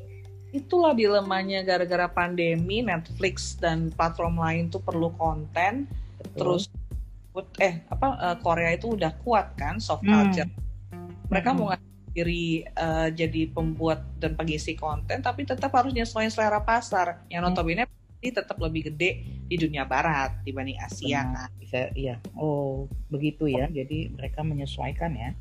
[0.53, 5.89] itulah dilemanya gara-gara pandemi Netflix dan platform lain tuh perlu konten
[6.21, 6.37] Betul.
[6.37, 6.65] terus
[7.57, 10.45] eh apa uh, Korea itu udah kuat kan soft culture.
[10.93, 11.09] Hmm.
[11.33, 11.57] Mereka hmm.
[11.57, 11.73] mau
[12.13, 17.25] diri uh, jadi pembuat dan pengisi konten, tapi tetap harus nyesuaiin selera pasar.
[17.33, 17.49] Yang hmm.
[17.57, 21.49] notabene pasti tetap lebih gede di dunia barat dibanding Asia kan.
[21.57, 22.21] Bisa, iya.
[22.37, 23.65] Oh, begitu ya.
[23.73, 25.33] Jadi mereka menyesuaikan ya.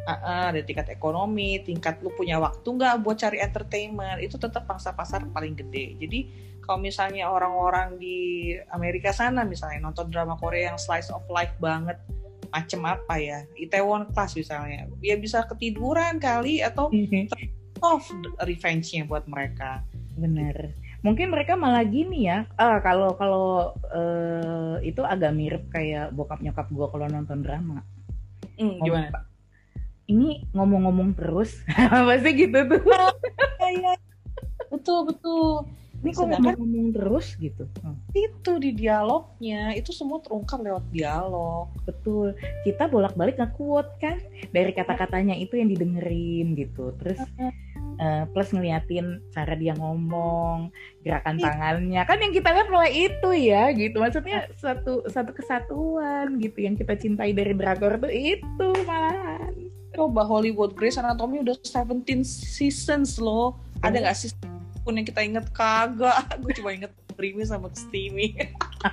[0.00, 4.64] Uh, uh, dari tingkat ekonomi, tingkat lu punya waktu nggak buat cari entertainment, itu tetap
[4.64, 5.92] pangsa pasar paling gede.
[6.00, 6.18] Jadi
[6.64, 11.98] kalau misalnya orang-orang di Amerika sana misalnya nonton drama Korea yang slice of life banget
[12.54, 16.86] macem apa ya Itaewon Class misalnya ya bisa ketiduran kali atau
[17.86, 18.06] off
[18.44, 19.82] revenge-nya buat mereka.
[20.14, 20.78] Bener.
[21.02, 26.70] Mungkin mereka malah gini ya ah, kalau kalau uh, itu agak mirip kayak bokap nyokap
[26.70, 27.82] gue kalau nonton drama.
[28.60, 29.29] Hmm, gimana
[30.10, 31.62] ini ngomong-ngomong terus.
[32.08, 32.82] Pasti gitu tuh.
[33.62, 33.94] Iya
[34.70, 35.66] betul betul.
[36.00, 37.68] Ini kok ngomong terus gitu?
[37.84, 37.92] Hmm.
[38.16, 41.68] itu di dialognya itu semua terungkap lewat dialog.
[41.84, 42.32] Betul.
[42.64, 44.16] Kita bolak-balik kuat kan?
[44.48, 46.96] Dari kata-katanya itu yang didengerin gitu.
[46.96, 47.20] Terus
[48.00, 50.72] uh, plus ngeliatin cara dia ngomong
[51.04, 51.44] gerakan iya.
[51.44, 52.02] tangannya.
[52.08, 54.00] Kan yang kita lihat mulai itu ya gitu.
[54.00, 60.74] Maksudnya satu satu kesatuan gitu yang kita cintai dari drakor tuh itu malahan coba Hollywood
[60.78, 63.58] Grey's Anatomy udah 17 seasons loh.
[63.82, 64.30] Ada nggak sih
[64.82, 66.16] pun yang kita inget kagak.
[66.42, 68.32] Gue cuma inget Primi sama Steamy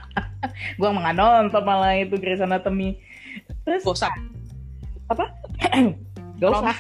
[0.80, 3.00] gue nggak nonton malah itu Grey's Anatomy.
[3.64, 4.14] Terus gak usah.
[5.08, 5.32] Apa?
[6.44, 6.76] Gak usah.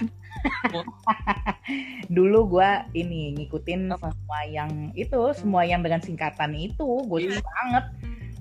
[2.15, 4.13] Dulu gue ini ngikutin apa?
[4.13, 7.43] semua yang itu semua yang dengan singkatan itu gue suka yeah.
[7.47, 7.85] banget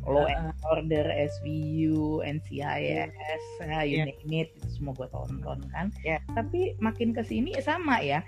[0.07, 3.11] Law and Order, SVU, NCIS,
[3.59, 3.83] yeah.
[3.83, 4.07] you yeah.
[4.07, 5.91] name it, itu semua gue tonton kan.
[6.07, 6.23] Yeah.
[6.33, 8.23] Tapi makin ke sini sama ya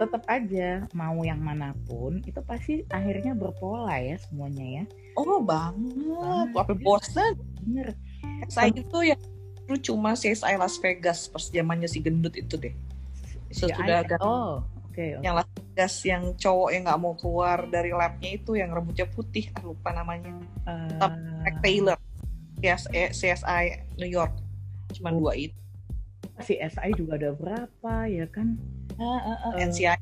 [0.00, 4.84] tetap aja mau yang mana pun itu pasti akhirnya berpola ya semuanya ya.
[5.14, 7.38] Oh banget, apa bosan?
[7.62, 7.94] Bener.
[8.50, 9.16] Saya itu ya
[9.70, 12.74] lu cuma CSI Las Vegas pas zamannya si gendut itu deh.
[13.54, 14.96] Sesudah agak oh, oke.
[14.96, 15.22] Okay, okay.
[15.22, 19.50] Yang Las Vegas yang cowok yang nggak mau keluar dari labnya itu yang rambutnya putih,
[19.58, 20.38] ah, lupa namanya.
[20.62, 21.50] Uh...
[21.58, 21.98] Taylor.
[22.62, 23.64] CSI, CSI
[23.98, 24.30] New York.
[24.94, 25.58] Cuma dua itu.
[26.38, 28.54] CSI juga ada berapa ya kan?
[28.98, 29.98] uh, uh, uh, NCI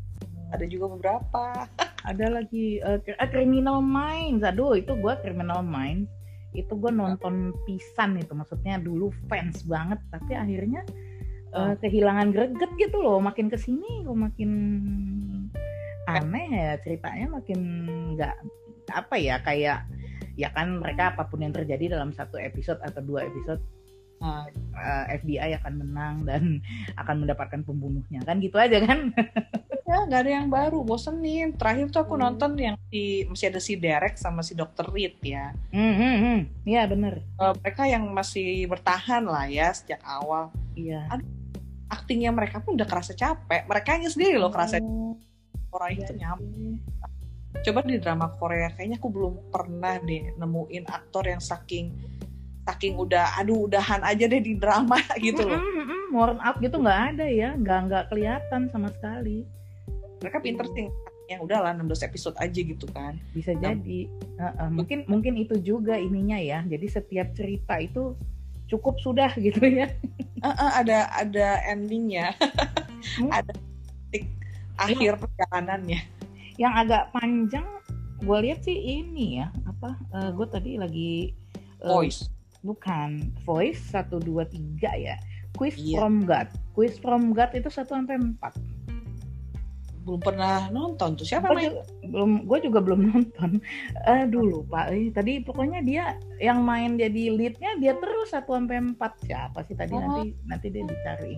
[0.52, 1.44] ada juga beberapa
[2.10, 3.00] ada lagi uh,
[3.32, 6.10] Criminal Minds aduh itu gue Criminal Minds
[6.52, 10.84] itu gue nonton pisan itu maksudnya dulu fans banget tapi akhirnya
[11.56, 14.50] uh, kehilangan greget gitu loh makin ke sini kok makin
[16.20, 17.60] aneh ya ceritanya makin
[18.18, 18.36] nggak
[18.92, 19.88] apa ya kayak
[20.36, 23.60] ya kan mereka apa pun yang terjadi dalam satu episode atau dua episode
[24.22, 24.46] uh,
[24.78, 26.42] eh, FBI akan menang dan
[27.00, 28.22] akan mendapatkan pembunuhnya.
[28.22, 29.10] Kan gitu aja kan?
[29.82, 32.22] Ya nggak ada yang baru bosenin terakhir tuh aku hmm.
[32.24, 34.88] nonton yang si masih ada si Derek sama si Dr.
[34.88, 35.52] Reed ya.
[35.74, 36.38] Hmm, hmm, hmm.
[36.64, 37.20] ya bener.
[37.36, 40.48] Uh, mereka yang masih bertahan lah ya sejak awal.
[40.78, 41.10] Iya.
[41.92, 43.68] Aktingnya mereka pun udah kerasa capek.
[43.68, 45.18] Mereka sendiri loh kerasa oh,
[45.72, 46.78] orang itu iya nyampe
[47.62, 51.92] coba di drama Korea kayaknya aku belum pernah deh nemuin aktor yang saking
[52.62, 55.58] saking udah aduh udahan aja deh di drama gitu loh.
[55.58, 59.42] Mm -hmm, warm up gitu nggak ada ya, nggak nggak kelihatan sama sekali.
[60.22, 60.86] Mereka pinter sih
[61.26, 63.18] yang udahlah 16 episode aja gitu kan.
[63.34, 64.06] Bisa nah, jadi.
[64.38, 66.62] Uh, uh, mungkin mungkin itu juga ininya ya.
[66.62, 68.14] Jadi setiap cerita itu
[68.70, 69.90] cukup sudah gitu ya.
[70.38, 72.38] Uh, uh, ada ada endingnya.
[73.18, 73.30] hmm?
[73.34, 73.50] ada
[74.80, 76.00] akhir perjalanannya.
[76.60, 77.66] Yang agak panjang
[78.22, 81.34] gue lihat sih ini ya apa uh, gue tadi lagi
[81.82, 82.30] uh, voice.
[82.62, 85.16] bukan voice satu dua tiga ya.
[85.52, 86.00] Quiz yeah.
[86.00, 86.48] from God.
[86.72, 88.56] Quiz from God itu satu sampai empat.
[90.02, 91.26] Belum pernah nonton tuh.
[91.28, 91.78] Siapa main?
[92.08, 93.60] belum gue juga belum nonton.
[94.08, 98.80] Uh, dulu pak eh, tadi pokoknya dia yang main jadi leadnya dia terus satu sampai
[98.80, 99.18] empat.
[99.26, 99.92] Siapa sih tadi?
[99.92, 100.00] Oh.
[100.00, 101.36] nanti nanti dia dicari.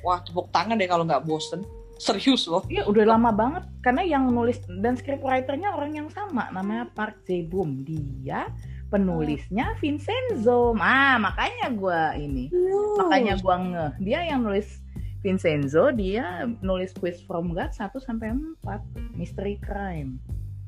[0.00, 1.60] Wah tepuk tangan deh kalau nggak bosen
[2.00, 6.88] serius loh iya udah lama banget karena yang nulis dan scriptwriternya orang yang sama namanya
[6.96, 8.48] Park Jae Boom dia
[8.90, 10.74] penulisnya Vincenzo.
[10.76, 12.44] Ah, makanya gue ini.
[12.50, 12.98] Yes.
[12.98, 13.86] Makanya gue nge.
[14.02, 14.82] Dia yang nulis
[15.22, 18.34] Vincenzo, dia nulis Quiz from God 1 sampai
[18.66, 20.18] 4, Mystery Crime.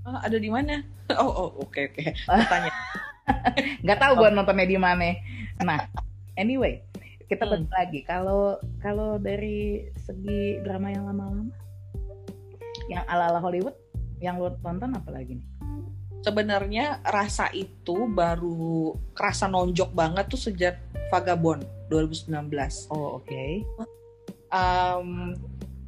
[0.06, 0.86] Oh, ada di mana?
[1.12, 2.00] Oh, oh oke okay, oke.
[2.08, 2.48] Okay.
[2.48, 2.72] Tanya.
[3.84, 5.12] Gak tau gue nontonnya di mana.
[5.60, 5.84] Nah,
[6.40, 6.80] anyway,
[7.32, 7.72] kita hmm.
[7.72, 8.00] lagi.
[8.04, 11.48] Kalau kalau dari segi drama yang lama-lama,
[12.92, 13.76] yang ala-ala Hollywood,
[14.20, 15.48] yang lo tonton apa lagi nih?
[16.22, 20.78] sebenarnya rasa itu baru kerasa nonjok banget tuh sejak
[21.10, 22.30] Vagabond 2019.
[22.88, 23.26] Oh oke.
[23.26, 23.66] Okay.
[24.48, 25.36] Um,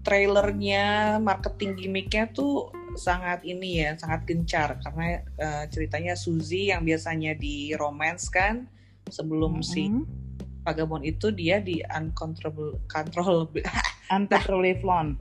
[0.04, 7.32] trailernya, marketing gimmicknya tuh sangat ini ya, sangat gencar karena uh, ceritanya Suzy yang biasanya
[7.38, 8.68] di romance kan
[9.08, 9.72] sebelum mm -hmm.
[9.72, 9.82] si
[10.64, 13.60] Vagabond itu dia di uncontrollable controllable
[14.16, 14.80] uncontrollable.
[14.80, 15.12] Font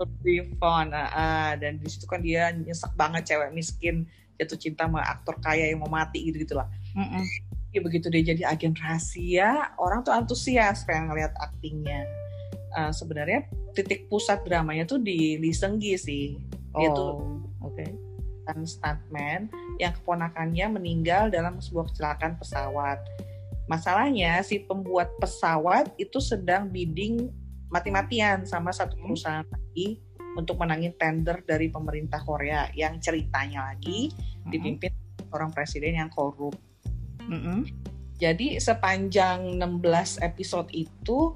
[0.58, 4.08] font uh, dan di situ kan dia nyesek banget cewek miskin
[4.40, 7.26] jatuh cinta sama aktor kaya yang mau mati gitu gitulah mm -mm.
[7.74, 12.06] Ya, begitu dia jadi agen rahasia orang tuh antusias pengen ngeliat aktingnya.
[12.78, 16.38] Uh, sebenarnya titik pusat dramanya tuh di Lee Seung Gi sih.
[16.78, 17.12] Dia oh, tuh
[17.66, 17.82] oke.
[17.82, 17.90] okay.
[18.70, 19.50] stuntman
[19.82, 23.02] yang keponakannya meninggal dalam sebuah kecelakaan pesawat
[23.74, 27.26] Masalahnya si pembuat pesawat itu sedang bidding
[27.74, 29.02] mati-matian sama satu hmm.
[29.02, 29.98] perusahaan lagi
[30.38, 34.54] untuk menangin tender dari pemerintah Korea yang ceritanya lagi hmm.
[34.54, 34.94] dipimpin
[35.34, 36.54] orang presiden yang korup.
[37.26, 37.60] Mm-hmm.
[38.22, 41.34] Jadi sepanjang 16 episode itu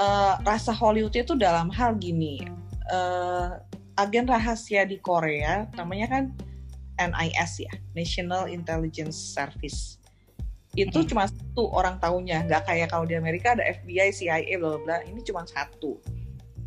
[0.00, 2.40] uh, rasa Hollywood itu dalam hal gini,
[2.88, 3.60] uh,
[4.00, 6.24] agen rahasia di Korea namanya kan
[6.96, 9.99] NIS ya, National Intelligence Service
[10.78, 11.08] itu hmm.
[11.10, 15.20] cuma satu orang tahunya nggak kayak kalau di Amerika ada FBI CIA bla bla ini
[15.26, 15.98] cuma satu.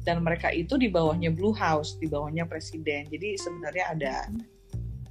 [0.04, 3.08] Dan mereka itu di bawahnya Blue House di bawahnya presiden.
[3.08, 4.16] Jadi sebenarnya ada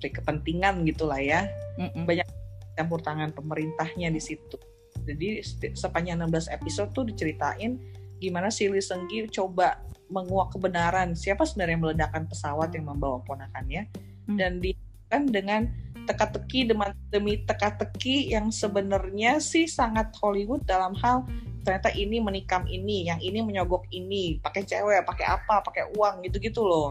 [0.05, 1.49] kepentingan gitulah ya.
[1.81, 2.29] Banyak
[2.77, 4.61] campur tangan pemerintahnya di situ.
[5.09, 5.41] Jadi
[5.73, 7.81] sepanjang 16 episode tuh diceritain
[8.21, 9.81] gimana si Lee Seung Gi coba
[10.13, 13.89] menguak kebenaran siapa sebenarnya yang meledakkan pesawat yang membawa ponakannya.
[14.23, 14.39] Hmm.
[14.39, 14.71] dan di
[15.11, 15.67] kan dengan
[16.05, 16.71] teka-teki
[17.11, 21.27] demi teka-teki yang sebenarnya sih sangat Hollywood dalam hal
[21.63, 26.63] ternyata ini menikam ini, yang ini menyogok ini, pakai cewek, pakai apa, pakai uang gitu-gitu
[26.67, 26.91] loh.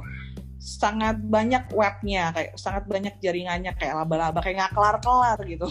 [0.57, 5.67] Sangat banyak webnya, kayak sangat banyak jaringannya kayak laba-laba kayak nggak kelar-kelar gitu.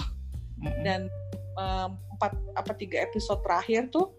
[0.85, 1.09] Dan
[1.57, 4.12] um, empat apa tiga episode terakhir tuh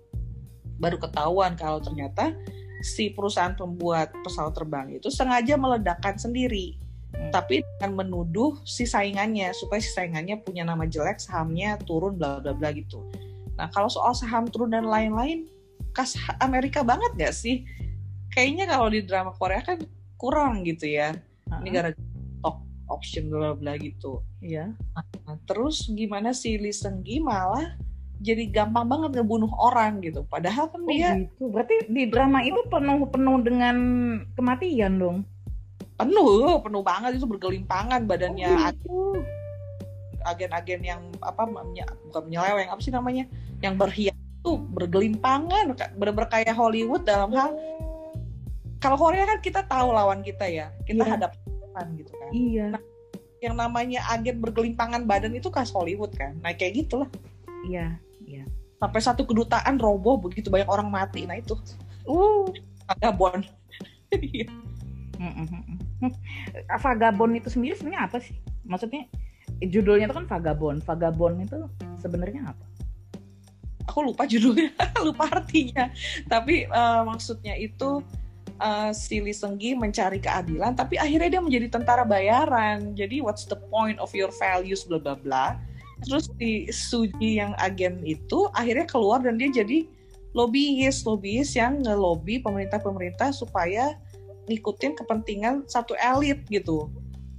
[0.82, 2.34] baru ketahuan kalau ternyata
[2.82, 6.82] si perusahaan pembuat pesawat terbang itu sengaja meledakkan sendiri
[7.16, 7.32] hmm.
[7.32, 12.56] tapi dengan menuduh si saingannya supaya si saingannya punya nama jelek sahamnya turun bla bla
[12.56, 13.04] bla gitu
[13.60, 15.48] nah kalau soal saham turun dan lain-lain
[15.92, 17.68] kas Amerika banget gak sih
[18.32, 19.80] kayaknya kalau di drama Korea kan
[20.16, 21.62] kurang gitu ya uh-huh.
[21.62, 24.72] ini gara stock option bla bla gitu iya
[25.28, 27.76] nah, terus gimana si Lee Seung Gi malah
[28.22, 30.22] jadi gampang banget ngebunuh orang gitu.
[30.30, 31.50] Padahal kan oh, dia gitu.
[31.50, 33.76] Berarti di drama itu penuh penuh dengan
[34.38, 35.26] kematian dong
[36.04, 38.50] penuh penuh banget itu bergelimpangan badannya.
[38.90, 39.18] Oh,
[40.26, 43.26] agen-agen yang apa bukan menyeleweng apa sih namanya?
[43.62, 47.54] Yang berhias tuh bergelimpangan bener-bener kayak Hollywood dalam hal
[48.82, 51.12] kalau Korea kan kita tahu lawan kita ya kita iya.
[51.14, 52.32] hadapan gitu kan.
[52.34, 52.66] Iya.
[52.74, 52.84] Nah,
[53.42, 56.34] yang namanya agen bergelimpangan badan itu khas Hollywood kan.
[56.42, 57.10] Nah kayak gitulah.
[57.70, 58.44] Iya iya.
[58.82, 61.30] Sampai satu kedutaan roboh begitu banyak orang mati.
[61.30, 61.54] Nah itu.
[62.10, 62.50] Uh.
[62.90, 63.40] Agak bon.
[64.12, 64.44] Iya.
[66.84, 68.36] Vagabond itu sendiri sebenarnya apa sih?
[68.66, 69.08] Maksudnya
[69.62, 70.82] judulnya itu kan Vagabond.
[70.86, 71.58] Vagabond itu
[72.02, 72.66] sebenarnya apa?
[73.90, 74.72] Aku lupa judulnya,
[75.06, 75.90] lupa artinya.
[76.30, 78.06] Tapi uh, maksudnya itu
[78.62, 82.94] uh, si Lee Seunggi mencari keadilan, tapi akhirnya dia menjadi tentara bayaran.
[82.94, 85.58] Jadi what's the point of your values bla bla bla.
[86.02, 89.86] Terus di Suji yang agen itu akhirnya keluar dan dia jadi
[90.34, 93.94] lobbyist, lobbyist yang ngelobi pemerintah-pemerintah supaya
[94.50, 96.90] ngikutin kepentingan satu elit gitu.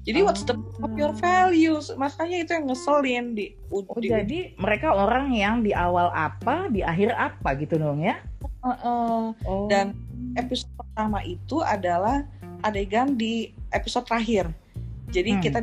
[0.02, 0.24] Jadi oh.
[0.26, 1.94] what's the of your values?
[1.94, 3.54] Makanya itu yang ngeselin di.
[3.70, 8.18] Oh, di jadi mereka orang yang di awal apa, di akhir apa gitu dong ya?
[8.66, 9.22] Uh, uh.
[9.46, 9.70] Oh.
[9.70, 9.94] Dan
[10.34, 12.26] episode pertama itu adalah
[12.66, 14.50] adegan di episode terakhir.
[15.14, 15.42] Jadi hmm.
[15.42, 15.58] kita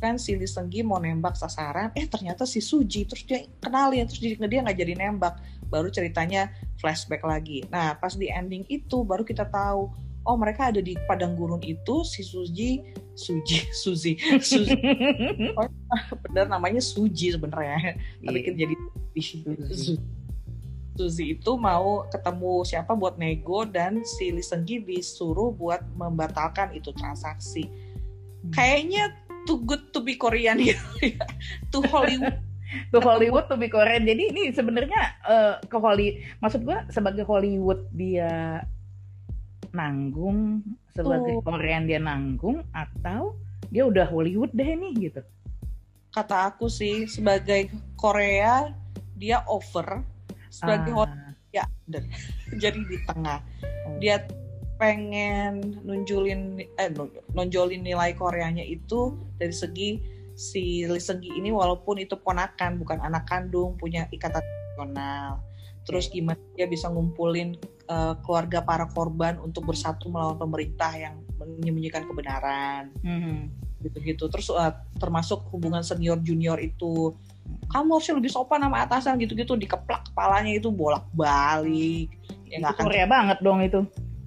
[0.00, 0.48] kan si Lee
[0.80, 5.36] mau nembak sasaran, eh ternyata si Suji terus dia kenalin terus dia nggak jadi nembak.
[5.66, 7.66] Baru ceritanya flashback lagi.
[7.68, 9.90] Nah pas di ending itu baru kita tahu
[10.30, 12.86] oh mereka ada di padang gurun itu si Suji
[13.18, 14.78] Suji Suzi Suzi.
[15.58, 15.66] Oh,
[16.30, 17.98] bener namanya Suji sebenarnya.
[18.22, 18.30] Yeah.
[18.30, 18.74] tapi kan jadi
[19.18, 19.98] Suzi.
[20.94, 26.94] Suzi itu mau ketemu siapa buat nego dan si Lee Seunggi disuruh buat membatalkan itu
[26.94, 27.66] transaksi.
[28.40, 28.52] Hmm.
[28.56, 29.12] kayaknya
[29.44, 30.78] too good to be Korean ya.
[31.74, 32.40] To Hollywood.
[32.94, 34.06] To Hollywood to be Korean.
[34.06, 38.64] Jadi ini sebenarnya uh, ke Hollywood maksud gua sebagai Hollywood dia
[39.72, 41.44] nanggung sebagai oh.
[41.44, 43.38] Korean dia nanggung atau
[43.70, 45.20] dia udah Hollywood deh nih gitu
[46.10, 48.74] kata aku sih sebagai Korea
[49.14, 50.02] dia over
[50.50, 50.96] sebagai ah.
[51.06, 51.64] Hollywood ya
[52.62, 53.38] jadi di tengah
[53.86, 53.98] oh.
[54.02, 54.26] dia
[54.80, 56.88] pengen nunjulin eh
[57.36, 60.00] nonjolin nilai Koreanya itu dari segi
[60.32, 65.44] si Lee Seung ini walaupun itu ponakan bukan anak kandung punya ikatan nasional
[65.88, 67.56] terus gimana dia bisa ngumpulin
[67.88, 72.92] uh, keluarga para korban untuk bersatu melawan pemerintah yang menyembunyikan kebenaran.
[73.00, 73.38] Mm-hmm.
[73.80, 74.28] gitu-gitu.
[74.28, 77.16] Terus uh, termasuk hubungan senior junior itu
[77.72, 79.56] kamu harusnya lebih sopan sama atasan gitu-gitu.
[79.56, 82.12] Dikeplak kepalanya itu bolak balik
[82.50, 83.80] ya nggak akan Korea banget dong itu.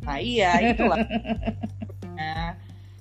[0.04, 0.98] Nah iya itulah.
[2.14, 2.54] Nah,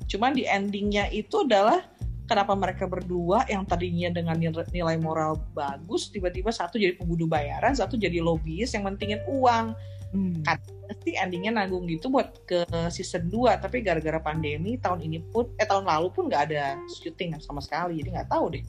[0.09, 1.85] cuman di endingnya itu adalah
[2.27, 7.99] kenapa mereka berdua yang tadinya dengan nilai moral bagus tiba-tiba satu jadi pembunuh bayaran satu
[7.99, 9.75] jadi lobbyis yang mentingin uang.
[10.13, 10.45] Hmm.
[10.45, 10.61] kan
[11.09, 15.65] sih endingnya nanggung gitu buat ke season 2 tapi gara-gara pandemi tahun ini pun eh
[15.65, 18.65] tahun lalu pun nggak ada syuting sama sekali jadi nggak tahu deh.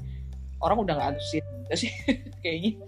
[0.64, 1.44] Orang udah nggak antusias
[1.76, 1.92] sih
[2.44, 2.80] kayaknya.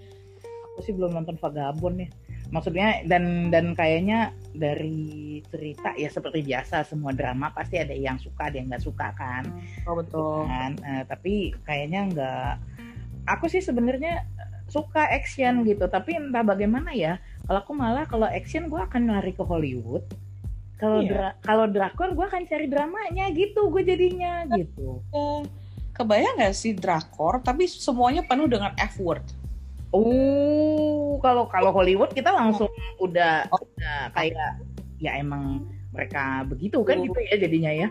[0.72, 2.10] Aku sih belum nonton Vagabond ya
[2.54, 8.50] maksudnya dan dan kayaknya dari cerita ya seperti biasa semua drama pasti ada yang suka
[8.50, 9.44] ada yang nggak suka kan?
[9.86, 10.46] Oh betul.
[10.46, 10.78] Kan?
[10.82, 12.52] Uh, tapi kayaknya nggak
[13.26, 14.26] aku sih sebenarnya
[14.70, 15.86] suka action gitu.
[15.90, 20.06] Tapi entah bagaimana ya kalau aku malah kalau action gue akan lari ke Hollywood.
[20.76, 21.08] Kalau iya.
[21.08, 25.00] dra kalau drakor gue akan cari dramanya gitu gue jadinya gitu.
[25.96, 29.24] kebayang nggak sih drakor tapi semuanya penuh dengan F word
[29.96, 32.68] Oh, kalau kalau Hollywood kita langsung
[33.00, 33.64] udah oh.
[33.64, 34.60] udah kayak
[35.00, 35.64] ya emang
[35.96, 37.88] mereka begitu kan gitu ya jadinya ya.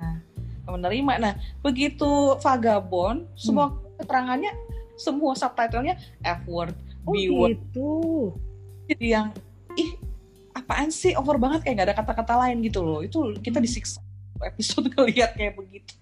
[0.00, 0.16] Nah,
[0.64, 1.12] menerima.
[1.20, 3.36] Nah, begitu Vagabond, hmm.
[3.36, 4.52] semua keterangannya,
[4.96, 6.72] semua subtitlenya F word,
[7.04, 7.60] oh, B word.
[7.60, 7.92] Gitu.
[8.88, 9.28] Jadi yang
[9.76, 10.00] ih
[10.56, 13.04] apaan sih over banget kayak gak ada kata-kata lain gitu loh.
[13.04, 13.66] Itu kita hmm.
[13.68, 14.00] disiksa
[14.40, 15.92] episode ngeliat kayak begitu.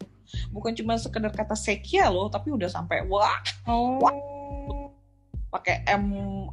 [0.54, 3.98] Bukan cuma sekedar kata sekia loh, tapi udah sampai wah, oh.
[3.98, 4.14] wah
[5.48, 6.04] pakai M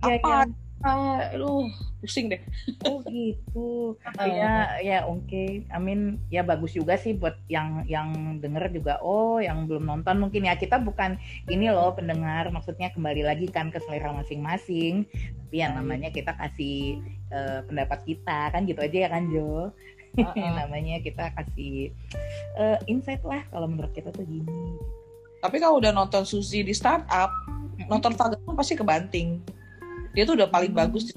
[0.04, 0.48] ya, apa?
[0.48, 1.34] ya.
[1.42, 1.66] lu
[1.98, 2.42] pusing deh.
[2.86, 3.98] Oh gitu.
[4.22, 5.26] Ya ya oke.
[5.26, 5.66] Okay.
[5.74, 10.22] I mean ya bagus juga sih buat yang yang denger juga oh yang belum nonton
[10.22, 10.54] mungkin ya.
[10.54, 11.18] Kita bukan
[11.50, 12.54] ini loh pendengar.
[12.54, 15.10] Maksudnya kembali lagi kan ke selera masing-masing.
[15.46, 17.02] Tapi yang namanya kita kasih
[17.34, 19.74] uh, pendapat kita kan gitu aja ya kan Jo?
[20.16, 20.32] Uh-uh.
[20.64, 21.92] namanya kita kasih
[22.56, 24.80] uh, insight lah kalau menurut kita tuh gini.
[25.44, 27.30] Tapi kalau udah nonton Suzy di startup
[27.88, 29.42] nonton Vagabond pasti kebanting.
[30.16, 30.82] Dia tuh udah paling hmm.
[30.86, 31.12] bagus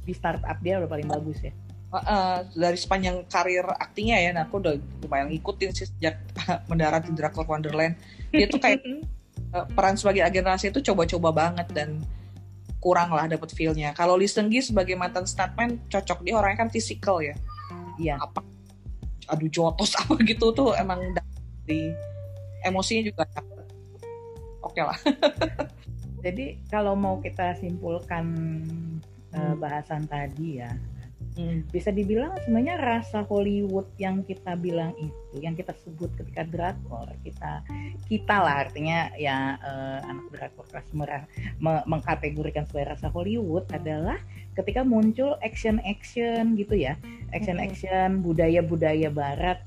[0.00, 1.52] di startup dia udah paling bagus ya?
[1.90, 6.22] Uh, dari sepanjang karir aktingnya ya nah aku udah lumayan ngikutin sih sejak
[6.70, 7.98] mendarat di Drakor Wonderland.
[8.30, 8.82] Dia tuh kayak
[9.54, 11.98] uh, peran sebagai agen rahasia itu coba-coba banget dan
[12.80, 13.92] kurang lah dapet feelnya.
[13.92, 16.24] Kalau Lee Seung Gi sebagai mantan stuntman cocok.
[16.24, 17.34] Dia orangnya kan fisikal ya.
[18.00, 18.16] Iya.
[18.22, 18.40] Apa?
[19.30, 20.98] Aduh jotos apa gitu tuh emang
[21.66, 21.90] di
[22.64, 23.26] emosinya juga
[24.62, 24.98] oke okay lah
[26.24, 28.26] jadi kalau mau kita simpulkan
[29.32, 29.54] eh, hmm.
[29.54, 30.72] uh, bahasan tadi ya
[31.36, 31.70] hmm.
[31.70, 37.62] bisa dibilang sebenarnya rasa Hollywood yang kita bilang itu yang kita sebut ketika drakor kita
[38.10, 41.22] kita lah artinya ya uh, anak drakor kelas merah
[41.62, 44.18] me mengkategorikan sebagai rasa Hollywood adalah
[44.58, 46.98] ketika muncul action action gitu ya
[47.30, 49.62] action action budaya budaya Barat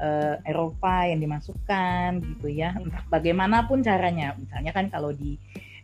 [0.00, 2.76] uh, Eropa yang dimasukkan gitu ya.
[2.76, 4.36] Entah bagaimanapun caranya.
[4.36, 5.36] Misalnya kan kalau di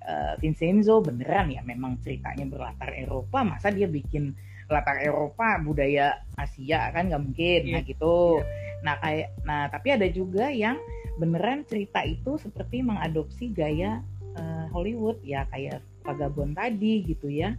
[0.07, 4.33] uh, Vincenzo beneran ya memang ceritanya berlatar Eropa masa dia bikin
[4.73, 7.61] latar Eropa budaya Asia kan nggak mungkin.
[7.69, 7.73] Yeah.
[7.73, 8.17] nah gitu.
[8.41, 8.61] Yeah.
[8.83, 10.77] nah kayak nah tapi ada juga yang
[11.21, 14.01] beneran cerita itu seperti mengadopsi gaya
[14.37, 15.21] uh, Hollywood.
[15.25, 17.55] Ya kayak Vagabond tadi gitu ya.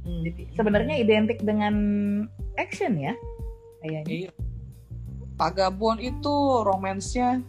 [0.00, 1.74] Jadi sebenarnya identik dengan
[2.56, 3.12] action ya
[3.84, 4.26] kayaknya.
[4.26, 4.30] Iya.
[5.40, 7.40] Vagabond itu romansnya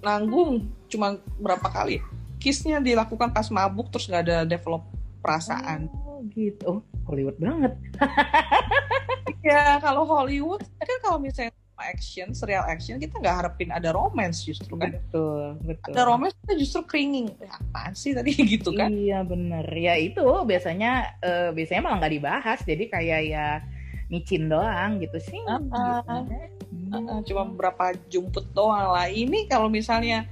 [0.00, 2.00] nanggung cuma berapa kali
[2.38, 4.86] Kissnya dilakukan pas mabuk terus nggak ada develop
[5.18, 5.90] perasaan.
[6.06, 7.74] Oh gitu, oh, Hollywood banget.
[9.46, 14.78] ya kalau Hollywood kan kalau misalnya action, serial action kita nggak harapin ada romance justru
[14.78, 14.94] kan.
[14.94, 15.92] Betul, betul.
[15.94, 17.26] Ada romance kita justru cringing.
[17.42, 18.94] Eh, apaan sih tadi gitu kan?
[18.94, 19.66] Iya bener.
[19.74, 22.58] Ya itu biasanya uh, biasanya malah nggak dibahas.
[22.62, 23.46] Jadi kayak ya
[24.10, 25.42] micin doang gitu sih.
[25.42, 26.57] Uh, uh, gitu
[26.92, 29.08] uh, cuma beberapa jumput doang lah.
[29.08, 30.24] Ini kalau misalnya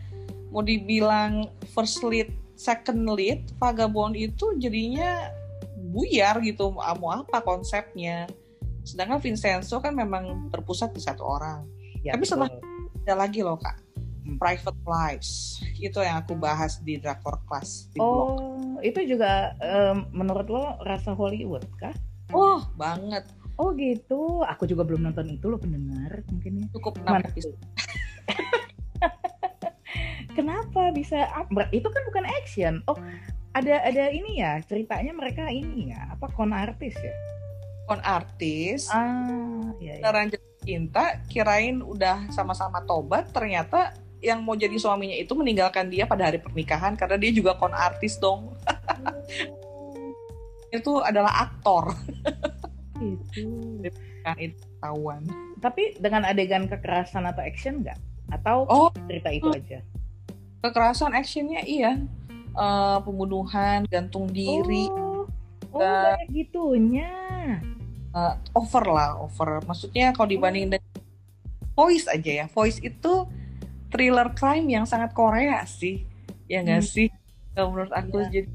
[0.51, 5.29] mau dibilang first lead second lead vagabond itu jadinya
[5.93, 8.27] buyar gitu mau apa konsepnya.
[8.87, 11.67] Sedangkan Vincenzo kan memang terpusat di satu orang.
[12.01, 12.51] Ya, tapi setelah
[13.05, 13.87] ada lagi loh kak.
[14.27, 14.43] Hmm.
[14.43, 15.63] private lives.
[15.79, 18.83] Itu yang aku bahas di drakor class di oh blog.
[18.83, 21.95] itu juga um, menurut lo rasa Hollywood kah?
[22.35, 23.23] Oh banget
[23.57, 26.67] Oh gitu, aku juga belum nonton itu loh pendengar mungkin ya.
[26.77, 27.57] Cukup enam episode.
[30.37, 31.25] Kenapa bisa?
[31.73, 32.85] Itu kan bukan action.
[32.85, 33.01] Oh,
[33.57, 37.17] ada ada ini ya ceritanya mereka ini ya apa kon artis ya?
[37.89, 38.93] Kon artis.
[38.93, 40.05] Ah, iya.
[40.05, 40.29] iya.
[40.67, 46.43] cinta, kirain udah sama-sama tobat, ternyata yang mau jadi suaminya itu meninggalkan dia pada hari
[46.43, 48.51] pernikahan karena dia juga kon artis dong.
[48.51, 49.67] Oh.
[50.77, 51.97] itu adalah aktor.
[53.03, 53.47] itu
[54.25, 55.23] kan itu tahuan
[55.61, 57.99] tapi dengan adegan kekerasan atau action nggak
[58.31, 59.79] atau oh, cerita itu aja
[60.63, 62.01] kekerasan actionnya iya
[62.57, 64.89] uh, pembunuhan, gantung diri.
[64.91, 65.29] Oh,
[65.77, 67.13] oh kayak gitunya.
[68.17, 69.61] Uh, over lah, over.
[69.69, 70.93] Maksudnya kalau dibanding dengan
[71.77, 73.29] Voice aja ya, Voice itu
[73.93, 76.09] thriller crime yang sangat Korea sih,
[76.49, 76.93] ya nggak hmm.
[76.97, 77.09] sih?
[77.53, 78.33] Kalau menurut aku yeah.
[78.33, 78.51] jadi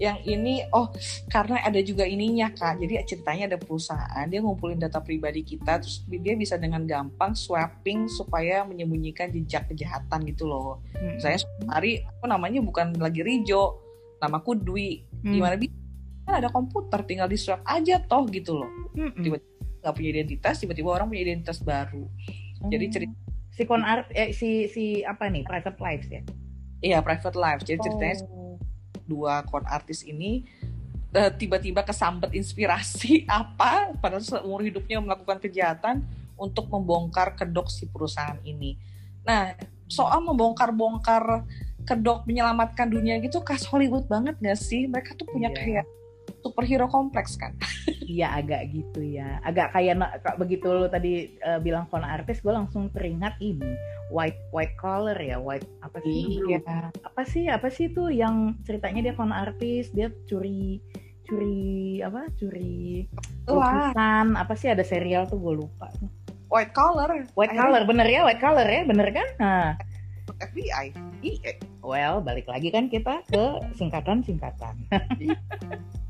[0.00, 0.88] yang ini oh
[1.28, 6.00] karena ada juga ininya kak jadi ceritanya ada perusahaan dia ngumpulin data pribadi kita terus
[6.08, 11.20] dia bisa dengan gampang swapping supaya menyembunyikan jejak kejahatan gitu loh hmm.
[11.20, 11.36] saya
[11.68, 13.84] hari aku namanya bukan lagi Rijo
[14.18, 15.32] namaku Dwi hmm.
[15.36, 15.76] gimana bisa
[16.22, 19.20] kan ada komputer tinggal di swap aja toh gitu loh hmm.
[19.20, 22.70] tiba-tiba nggak punya identitas tiba-tiba orang punya identitas baru hmm.
[22.72, 23.16] jadi cerita
[23.52, 26.22] si kon art eh, si si apa nih private lives ya
[26.80, 28.41] iya private lives jadi ceritanya oh
[29.12, 30.48] dua kon artis ini
[31.12, 36.00] uh, tiba-tiba kesambet inspirasi apa pada seumur hidupnya melakukan kejahatan
[36.40, 38.74] untuk membongkar kedok si perusahaan ini.
[39.22, 39.54] Nah,
[39.86, 41.46] soal membongkar-bongkar
[41.86, 44.90] kedok menyelamatkan dunia gitu khas Hollywood banget gak sih?
[44.90, 45.84] Mereka tuh punya yeah.
[45.84, 45.86] kayak
[46.42, 47.54] superhero kompleks kan?
[48.02, 50.02] Iya agak gitu ya, agak kayak
[50.36, 53.72] begitu lo tadi uh, bilang kon artis, gue langsung teringat ini
[54.12, 56.42] white white collar ya, white apa sih?
[56.44, 56.90] Iya.
[57.06, 60.82] Apa sih apa sih itu yang ceritanya dia kon artis, dia curi
[61.24, 62.28] curi apa?
[62.36, 63.06] Curi
[63.48, 65.88] lukisan apa sih ada serial tuh gue lupa.
[66.52, 67.10] White collar.
[67.32, 69.28] White collar bener ya, white collar ya, bener kan?
[69.40, 69.70] Nah.
[70.42, 70.92] FBI.
[71.22, 71.52] Iya.
[71.80, 73.44] Well, balik lagi kan kita ke
[73.78, 74.74] singkatan-singkatan.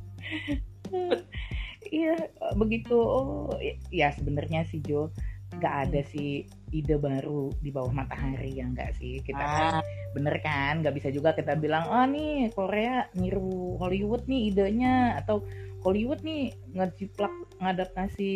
[1.93, 2.17] Iya,
[2.57, 2.95] begitu.
[2.95, 3.53] Oh,
[3.93, 5.13] ya sebenarnya sih Jo,
[5.59, 6.11] nggak ada hmm.
[6.13, 6.31] sih
[6.73, 9.83] ide baru di bawah matahari ya nggak sih kita kan ah.
[10.17, 15.45] bener kan nggak bisa juga kita bilang oh nih Korea niru Hollywood nih idenya atau
[15.85, 18.31] Hollywood nih ngejiplak ngadaptasi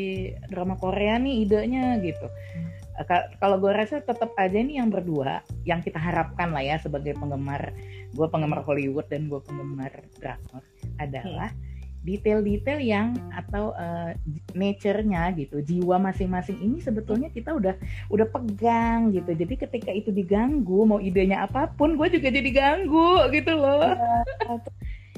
[0.52, 3.08] drama Korea nih idenya gitu hmm.
[3.40, 7.72] kalau gue rasa tetap aja nih yang berdua yang kita harapkan lah ya sebagai penggemar
[8.12, 10.60] gue penggemar Hollywood dan gue penggemar drakor
[11.00, 11.75] adalah hmm
[12.06, 14.14] detail-detail yang atau uh,
[14.54, 17.74] nature-nya gitu jiwa masing-masing ini sebetulnya kita udah
[18.06, 23.26] udah pegang gitu jadi ketika itu diganggu mau idenya apa pun gue juga jadi ganggu
[23.34, 23.82] gitu loh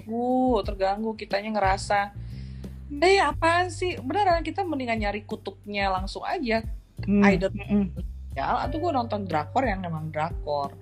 [0.09, 2.16] uh terganggu kitanya ngerasa
[2.89, 6.64] eh apaan sih beneran kita mendingan nyari kutubnya langsung aja
[7.05, 7.22] hmm.
[7.28, 7.93] either hmm.
[8.32, 10.72] ya atau gue nonton drakor yang memang drakor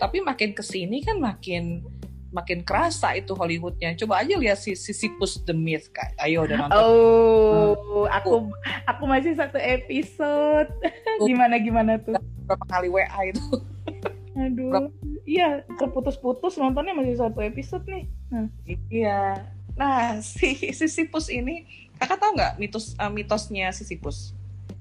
[0.00, 1.84] tapi makin ke sini kan makin
[2.30, 3.94] makin kerasa itu Hollywoodnya.
[3.98, 6.14] Coba aja lihat si Sisyphus the Myth, kak.
[6.22, 6.78] Ayo udah nonton.
[6.78, 8.50] Oh, aku
[8.86, 10.70] aku masih satu episode.
[11.28, 12.14] gimana gimana tuh?
[12.46, 13.42] Berapa kali WA itu?
[14.40, 14.90] Aduh, Berapa?
[15.26, 18.06] iya terputus-putus nontonnya masih satu episode nih.
[18.30, 18.46] Nah.
[18.88, 19.20] Iya.
[19.74, 21.66] Nah, si Sisyphus ini,
[21.98, 24.32] kakak tahu nggak mitos uh, mitosnya Sisyphus?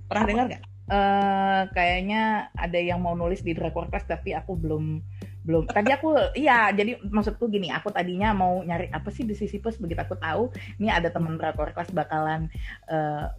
[0.06, 0.64] Pernah dengar nggak?
[0.90, 5.06] Uh, kayaknya ada yang mau nulis di Drakor Class tapi aku belum
[5.50, 5.66] belum.
[5.66, 9.98] Tadi aku iya jadi maksudku gini aku tadinya mau nyari apa sih di Sisyphus begitu
[9.98, 12.46] aku tahu ini ada teman drakor kelas bakalan
[12.86, 13.34] uh,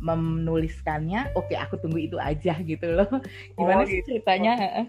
[0.00, 3.20] menuliskannya oke aku tunggu itu aja gitu loh.
[3.60, 4.16] Gimana oh, sih gitu.
[4.16, 4.88] ceritanya?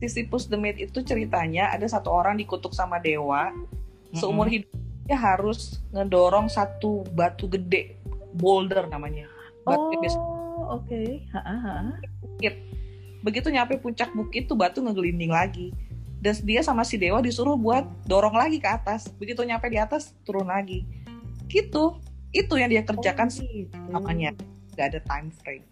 [0.00, 3.52] Sisyphus the Myth itu ceritanya ada satu orang dikutuk sama dewa.
[4.16, 4.64] Seumur mm -hmm.
[4.72, 8.00] hidupnya harus ngedorong satu batu gede
[8.40, 9.28] boulder namanya.
[9.68, 10.88] Batu oh oke.
[10.88, 11.20] Okay.
[13.20, 15.76] begitu nyampe puncak bukit tuh batu ngegelinding lagi
[16.20, 19.08] dan dia sama si dewa disuruh buat dorong lagi ke atas.
[19.16, 20.84] Begitu nyampe di atas turun lagi.
[21.48, 21.96] Gitu.
[22.30, 23.76] Itu yang dia kerjakan oh, gitu.
[23.88, 24.30] namanya.
[24.76, 25.64] Gak ada time frame.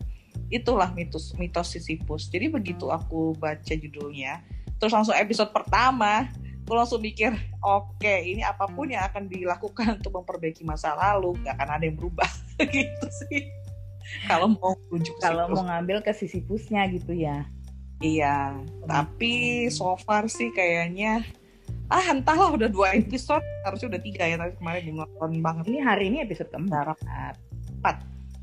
[0.48, 2.32] Itulah mitos mitos Sisyphus.
[2.32, 4.40] Jadi begitu aku baca judulnya
[4.78, 6.30] terus langsung episode pertama
[6.62, 7.34] aku langsung mikir
[7.66, 11.84] oke okay, ini apa pun yang akan dilakukan untuk memperbaiki masa lalu gak akan ada
[11.84, 12.30] yang berubah.
[12.72, 13.52] Gitu sih.
[14.24, 17.44] Kalau mau rujuk kalau mau ngambil ke Sisyphusnya gitu ya
[17.98, 18.54] Iya,
[18.86, 21.26] tapi so far sih kayaknya
[21.88, 25.64] ah entahlah udah dua episode harusnya udah tiga ya tapi kemarin nonton banget.
[25.72, 26.94] Ini hari ini episode keempat.
[27.80, 27.96] Empat.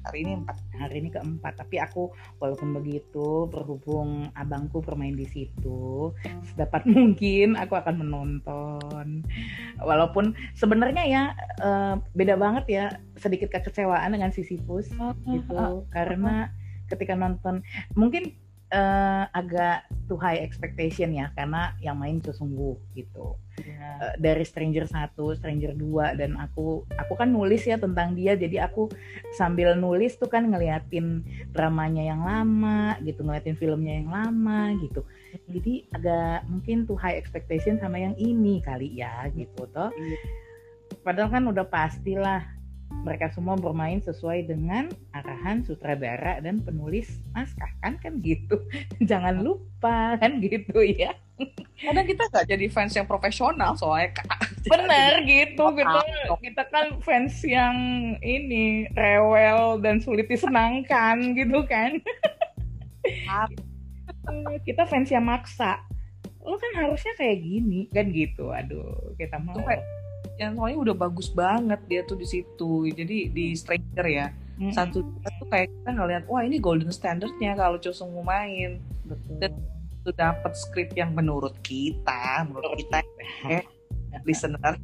[0.06, 0.58] Hari ini empat.
[0.76, 1.54] Hari ini keempat.
[1.62, 6.12] Tapi aku walaupun begitu berhubung abangku bermain di situ,
[6.52, 9.24] sedapat mungkin aku akan menonton.
[9.80, 11.24] Walaupun sebenarnya ya
[11.64, 12.86] uh, beda banget ya
[13.16, 14.92] sedikit kekecewaan dengan Sisyphus
[15.24, 16.52] gitu karena
[16.86, 17.66] ketika nonton
[17.98, 18.38] mungkin
[18.74, 23.66] uh, agak too high expectation ya karena yang main tuh sungguh gitu yeah.
[23.66, 23.90] Iya.
[24.02, 28.70] uh, dari Stranger satu, Stranger 2 dan aku aku kan nulis ya tentang dia jadi
[28.70, 28.90] aku
[29.36, 35.02] sambil nulis tuh kan ngeliatin dramanya yang lama gitu ngeliatin filmnya yang lama gitu
[35.52, 40.22] jadi agak mungkin too high expectation sama yang ini kali ya gitu toh yeah.
[41.04, 42.55] padahal kan udah pastilah
[43.06, 47.70] mereka semua bermain sesuai dengan arahan sutradara dan penulis naskah.
[47.86, 48.58] Kan kan gitu.
[49.10, 51.14] Jangan lupa kan gitu ya.
[51.76, 54.40] Kadang kita nggak jadi fans yang profesional soalnya kak.
[54.72, 56.02] Bener gitu kita
[56.42, 57.78] kita kan fans yang
[58.26, 62.02] ini rewel dan sulit disenangkan gitu kan.
[64.66, 65.78] Kita fans yang maksa.
[66.42, 67.86] Lo kan harusnya kayak gini.
[67.94, 69.60] Kan gitu aduh kita mau
[70.36, 72.72] yang soalnya udah bagus banget dia tuh di situ.
[72.92, 74.28] Jadi di Stranger ya.
[74.56, 74.72] Mm-hmm.
[74.72, 78.80] satu tuh kayak kita ngeliat wah ini golden standardnya kalau Chosung mau main.
[79.04, 79.38] Betul.
[79.38, 79.52] dan
[80.06, 83.04] itu dapat skrip yang menurut kita menurut kita
[83.52, 83.66] eh,
[84.24, 84.80] listener.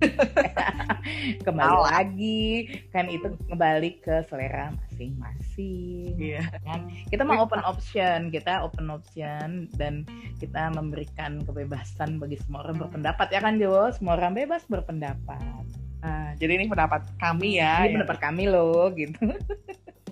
[1.47, 2.67] Kembali lagi.
[2.91, 6.45] Kan itu kembali ke selera masing-masing yeah.
[6.61, 6.85] kan.
[7.09, 10.05] Kita mau open option kita open option dan
[10.37, 13.27] kita memberikan kebebasan bagi semua orang berpendapat.
[13.33, 13.89] Ya kan Jo?
[13.89, 15.65] Semua orang bebas berpendapat.
[16.01, 17.95] Nah, jadi ini pendapat kami ya ini ya.
[18.01, 19.21] pendapat kami loh gitu.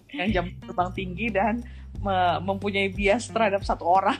[0.09, 1.61] yang jam terbang tinggi dan
[2.41, 4.17] mempunyai bias terhadap satu orang.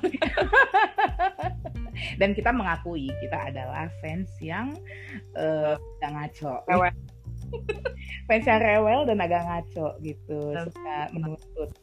[2.15, 4.71] Dan kita mengakui kita adalah fans yang
[5.35, 6.55] uh, agak ngaco
[8.29, 11.73] fans yang rewel dan agak ngaco gitu suka menuntut.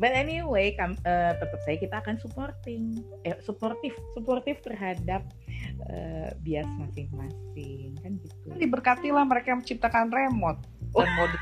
[0.00, 5.22] But anyway kam, uh, tetap saya kita akan supporting eh, supportif supportif terhadap
[5.92, 8.46] uh, bias masing-masing kan gitu.
[8.58, 10.60] Diberkatilah mereka yang menciptakan remote
[10.96, 11.36] dan mode.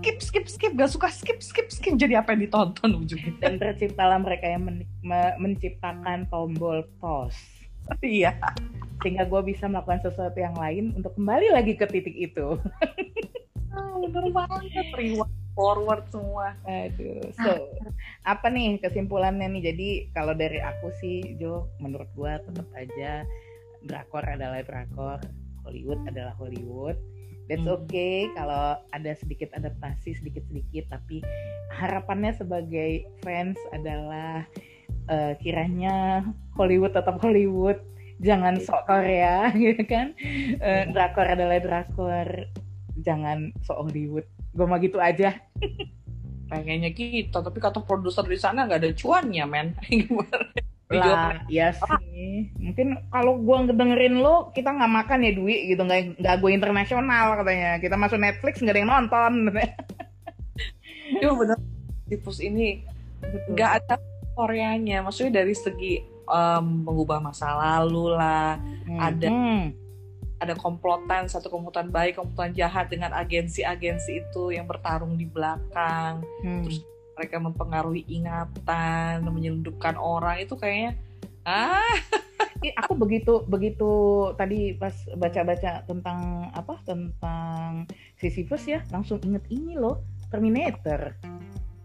[0.00, 3.36] Skip skip skip gak suka skip skip skip jadi apa yang ditonton ujungnya?
[3.36, 7.59] Dan terciptalah mereka yang men me menciptakan tombol pause
[8.04, 8.36] iya.
[9.00, 12.60] Sehingga gue bisa melakukan sesuatu yang lain untuk kembali lagi ke titik itu.
[13.70, 14.92] Oh, bener banget.
[14.92, 16.56] Rewind forward semua.
[16.64, 17.68] Aduh so
[18.24, 19.62] apa nih kesimpulannya nih?
[19.72, 23.28] Jadi kalau dari aku sih Jo menurut gue tetap aja
[23.84, 25.20] drakor adalah drakor.
[25.66, 26.96] Hollywood adalah Hollywood.
[27.50, 27.76] That's hmm.
[27.84, 31.20] okay kalau ada sedikit adaptasi sedikit-sedikit tapi
[31.74, 34.46] harapannya sebagai fans adalah
[35.10, 36.22] uh, kiranya
[36.54, 37.82] Hollywood tetap Hollywood
[38.20, 38.64] jangan iya.
[38.64, 40.14] sok Korea gitu kan?
[40.60, 42.28] Uh, drakor adalah drakor
[43.00, 44.26] jangan sok Hollywood.
[44.54, 45.34] Gue mau gitu aja.
[46.50, 49.68] Pengennya kita tapi kata produser di sana nggak ada cuannya men.
[50.90, 52.50] Lah ya sih.
[52.58, 55.86] Mungkin kalau gua dengerin lo kita nggak makan ya duit gitu.
[55.86, 57.78] Nggak nggak gue internasional katanya.
[57.78, 59.32] Kita masuk Netflix nggak ada yang nonton.
[61.22, 61.58] Iya bener.
[62.10, 62.82] Tipus ini.
[63.54, 64.02] Nggak ada
[64.40, 68.56] Koreanya maksudnya dari segi um, mengubah masa lalu lah
[68.88, 68.96] hmm.
[68.96, 69.28] ada
[70.40, 76.64] ada komplotan satu komplotan baik komplotan jahat dengan agensi-agensi itu yang bertarung di belakang hmm.
[76.64, 76.80] terus
[77.20, 80.96] mereka mempengaruhi ingatan, menyelundupkan orang itu kayaknya
[81.44, 81.92] ah
[82.80, 83.92] aku begitu begitu
[84.40, 87.84] tadi pas baca-baca tentang apa tentang
[88.16, 90.00] Sisyphus ya langsung inget ini loh
[90.32, 91.16] Terminator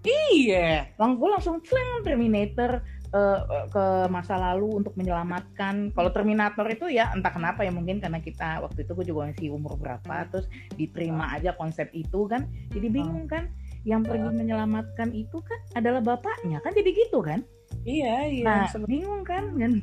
[0.05, 0.89] iya.
[0.95, 2.81] Bang gue langsung slang Terminator
[3.15, 5.91] uh, ke masa lalu untuk menyelamatkan.
[5.95, 9.53] Kalau Terminator itu ya entah kenapa ya mungkin karena kita waktu itu gue juga masih
[9.55, 10.45] umur berapa terus
[10.75, 12.47] diterima aja konsep itu kan.
[12.71, 13.49] Jadi bingung kan
[13.85, 16.59] yang pergi menyelamatkan itu kan adalah bapaknya.
[16.61, 17.41] Kan jadi gitu kan?
[17.85, 19.81] Iya iya nah bingung kan kan?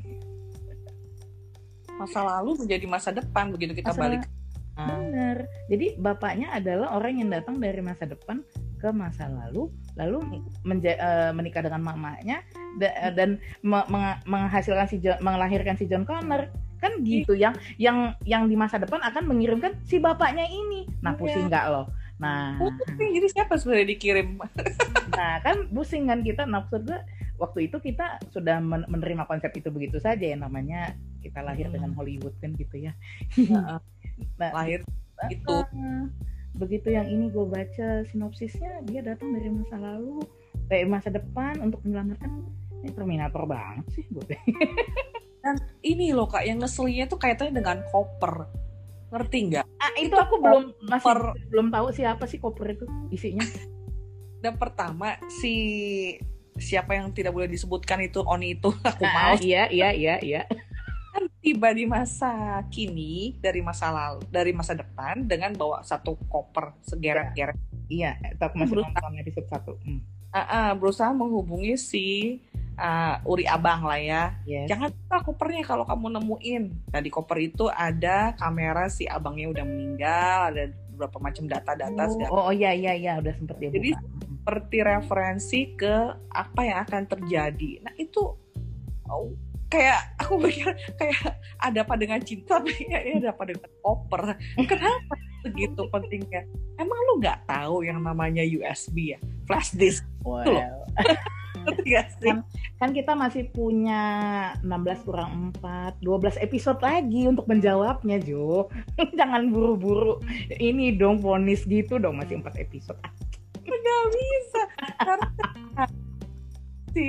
[2.01, 4.23] Masa lalu menjadi masa depan begitu kita masa, balik.
[4.73, 8.45] Benar jadi bapaknya adalah orang yang datang dari masa depan
[8.83, 12.43] ke masa lalu lalu menja- uh, menikah dengan mamanya
[12.83, 16.51] da- dan me- meng- menghasilkan si John, melahirkan si John Connor.
[16.83, 20.91] Kan gitu yang yang yang di masa depan akan mengirimkan si bapaknya ini.
[20.99, 21.21] Nah iya.
[21.23, 21.87] pusing nggak loh
[22.23, 23.11] Nah, pusing.
[23.19, 24.39] Jadi siapa sebenarnya dikirim?
[25.19, 26.47] nah, kan pusing kan kita.
[26.47, 27.01] Maksud gue
[27.43, 30.39] waktu itu kita sudah menerima konsep itu begitu saja ya.
[30.39, 31.75] Namanya kita lahir hmm.
[31.75, 32.95] dengan Hollywood kan gitu ya.
[34.41, 34.87] nah, lahir
[35.31, 35.55] itu
[36.53, 40.21] begitu yang ini gue baca sinopsisnya dia datang dari masa lalu
[40.69, 42.29] dari masa depan untuk menyelamatkan
[42.83, 44.25] ini Terminator banget sih gue.
[45.43, 48.47] Dan ini loh kak yang ngeselnya tuh kaitannya dengan koper
[49.13, 49.67] ngerti nggak?
[49.77, 53.45] Ah, itu, aku belum masih belum tahu siapa sih koper itu isinya.
[54.41, 55.55] Dan pertama si
[56.57, 59.35] siapa yang tidak boleh disebutkan itu Oni itu aku ah, mau.
[59.39, 60.43] Iya iya iya iya.
[61.13, 66.81] Kan tiba di masa kini dari masa lalu dari masa depan dengan bawa satu koper
[66.81, 67.61] segeret-geret.
[67.93, 69.73] Iya, aku masih nonton episode satu.
[69.85, 70.01] Hmm.
[70.33, 72.41] Uh, uh, berusaha menghubungi si
[72.81, 74.25] uh, Uri Abang lah ya.
[74.49, 74.73] Yes.
[74.73, 76.65] Jangan lupa kopernya kalau kamu nemuin.
[76.89, 82.03] Nah di koper itu ada kamera si abangnya udah meninggal, ada beberapa macam data-data.
[82.33, 83.91] Oh, oh, iya iya iya udah sempet dia Jadi
[84.43, 85.95] seperti referensi ke
[86.33, 87.71] apa yang akan terjadi.
[87.85, 88.23] Nah itu
[89.09, 89.31] oh,
[89.73, 90.69] kayak aku pikir
[91.01, 94.23] kayak ada apa dengan cinta tapi ya ada apa dengan koper.
[94.69, 96.45] Kenapa segitu pentingnya?
[96.77, 99.19] Emang lu nggak tahu yang namanya USB ya?
[99.49, 100.05] Flash disk.
[100.29, 100.45] Wow.
[101.89, 102.29] ya sih?
[102.29, 102.45] Kan,
[102.77, 104.03] kan kita masih punya
[104.61, 108.69] 16 kurang 4 12 episode lagi untuk menjawabnya Jo.
[109.19, 110.21] Jangan buru-buru.
[110.53, 113.01] Ini dong vonis gitu dong masih 4 episode.
[113.65, 114.63] Nggak bisa.
[115.01, 115.85] Karena
[116.93, 117.09] si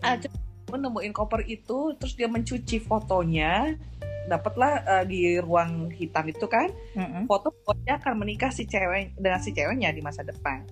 [0.00, 0.30] aja
[0.78, 3.74] nemuin koper itu terus dia mencuci fotonya.
[4.22, 7.26] Dapatlah eh, di ruang hitam itu kan Mm-mm.
[7.26, 7.50] foto
[7.82, 10.62] dia akan menikah si cewek dengan si ceweknya di masa depan.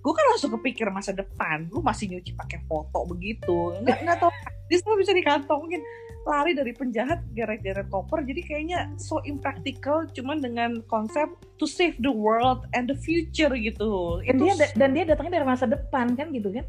[0.00, 3.76] Gue kan langsung kepikir masa depan lu masih nyuci pakai foto begitu.
[3.84, 4.32] Nggak nggak tahu
[4.72, 5.82] dia semua bisa dikantongin
[6.26, 8.24] lari dari penjahat geret-geret koper.
[8.24, 11.28] Jadi kayaknya so impractical cuman dengan konsep
[11.60, 14.24] to save the world and the future gitu.
[14.24, 16.64] Dan itu dia da- dan dia datangnya dari masa depan kan gitu kan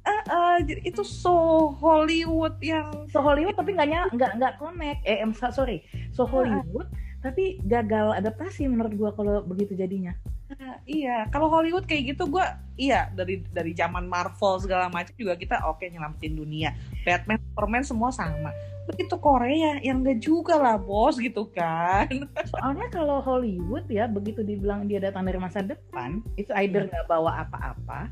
[0.00, 5.00] Ah, ah, jadi itu so Hollywood yang so Hollywood tapi nggak nggak nggak connect.
[5.04, 5.84] Eh so- sorry.
[6.16, 6.88] So Hollywood
[7.20, 10.16] tapi gagal adaptasi menurut gua kalau begitu jadinya.
[10.50, 11.28] Ah, iya.
[11.30, 12.42] Kalau Hollywood kayak gitu gue
[12.74, 16.74] iya dari dari zaman Marvel segala macam juga kita oke nyelamatin dunia.
[17.06, 18.50] Batman Superman semua sama.
[18.90, 22.10] Begitu Korea yang enggak juga lah bos gitu kan.
[22.50, 27.46] Soalnya kalau Hollywood ya begitu dibilang dia datang dari masa depan itu either nggak bawa
[27.46, 28.10] apa-apa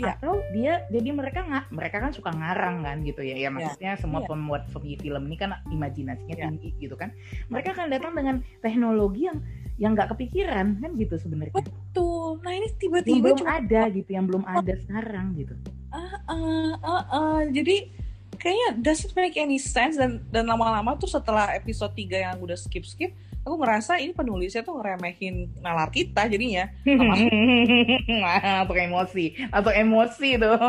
[0.00, 0.16] Iya.
[0.16, 4.24] atau dia jadi mereka nggak mereka kan suka ngarang kan gitu ya ya maksudnya semua
[4.24, 4.28] Iya.
[4.32, 6.44] pembuat film ini kan imajinasinya Iya.
[6.48, 7.12] tinggi gitu kan
[7.52, 9.38] mereka akan datang dengan teknologi yang
[9.80, 11.56] yang nggak kepikiran kan gitu sebenarnya
[11.96, 15.54] tuh nah ini tiba-tiba belum cuma ada gitu yang belum ada sekarang gitu
[15.92, 17.40] ah, ah, ah, ah.
[17.48, 17.99] jadi
[18.40, 22.82] kayaknya doesn't make any sense dan dan lama-lama tuh setelah episode 3 yang udah skip
[22.88, 23.12] skip
[23.44, 26.72] aku ngerasa ini penulisnya tuh ngeremehin nalar kita jadinya
[28.64, 30.56] atau emosi atau emosi tuh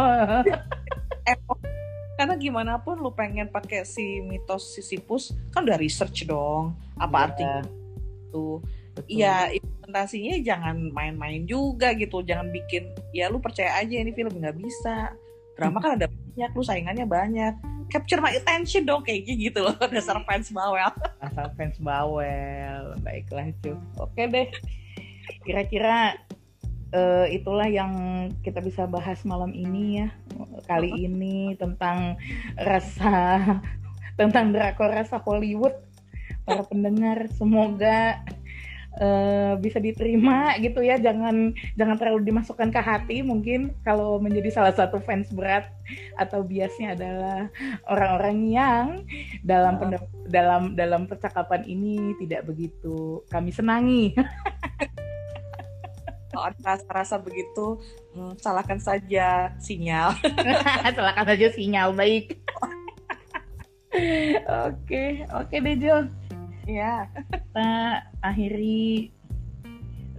[2.20, 7.26] karena gimana pun lu pengen pakai si mitos Sisyphus kan udah research dong apa Iya.
[7.32, 7.60] artinya
[8.30, 8.48] itu
[8.92, 9.08] Betul.
[9.08, 12.20] Iya, implementasinya jangan main-main juga gitu.
[12.24, 15.16] Jangan bikin, ya lu percaya aja ini film nggak bisa.
[15.62, 17.54] Drama kan ada banyak, lu saingannya banyak.
[17.94, 20.90] Capture my attention dong kayaknya gitu loh, dasar fans bawel.
[21.22, 22.98] asal fans bawel.
[23.06, 24.50] Baiklah cu oke deh.
[25.46, 26.18] Kira-kira
[26.90, 27.94] eh, itulah yang
[28.42, 30.10] kita bisa bahas malam ini ya.
[30.66, 32.18] Kali ini tentang
[32.58, 33.38] rasa
[34.20, 35.78] tentang drakor rasa Hollywood.
[36.42, 38.18] Para pendengar semoga
[39.00, 41.00] eh, bisa diterima gitu ya.
[41.00, 43.18] Jangan jangan terlalu dimasukkan ke hati.
[43.24, 45.70] Mungkin kalau menjadi salah satu fans berat
[46.20, 47.40] atau biasnya adalah
[47.88, 48.86] orang-orang yang
[49.44, 54.12] dalam pendap- dalam dalam percakapan ini tidak begitu kami senangi.
[56.32, 57.76] Kalau rasa-rasa begitu,
[58.16, 60.16] hmm, salahkan saja sinyal.
[60.96, 62.40] silakan saja sinyal baik.
[64.72, 66.08] Oke oke deh Jo
[66.70, 67.72] Ya, kita
[68.22, 69.10] akhiri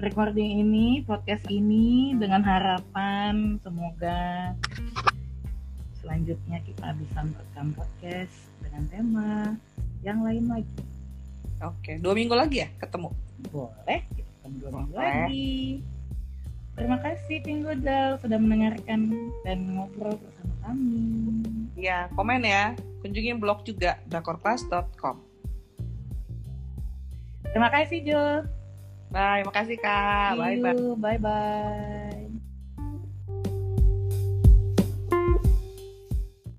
[0.03, 4.51] recording ini podcast ini dengan harapan semoga
[6.03, 9.33] selanjutnya kita bisa merekam podcast dengan tema
[10.03, 10.83] yang lain lagi
[11.63, 12.03] oke.
[12.03, 13.15] Dua minggu lagi ya ketemu.
[13.51, 15.03] boleh kita ketemu dua minggu Boleh.
[15.03, 15.59] lagi
[16.75, 19.15] terima kasih Tinggodal sudah mendengarkan
[19.47, 21.07] dan ngobrol bersama kami
[21.73, 22.79] Ya, komen ya.
[23.03, 25.32] Kunjungi blog juga, drakorclass.com.
[27.53, 28.25] terima kasih Jo
[29.13, 30.41] Bye, makasih Kak.
[30.41, 30.73] See Bye-bye.
[30.73, 30.97] you.
[30.97, 32.17] bye bye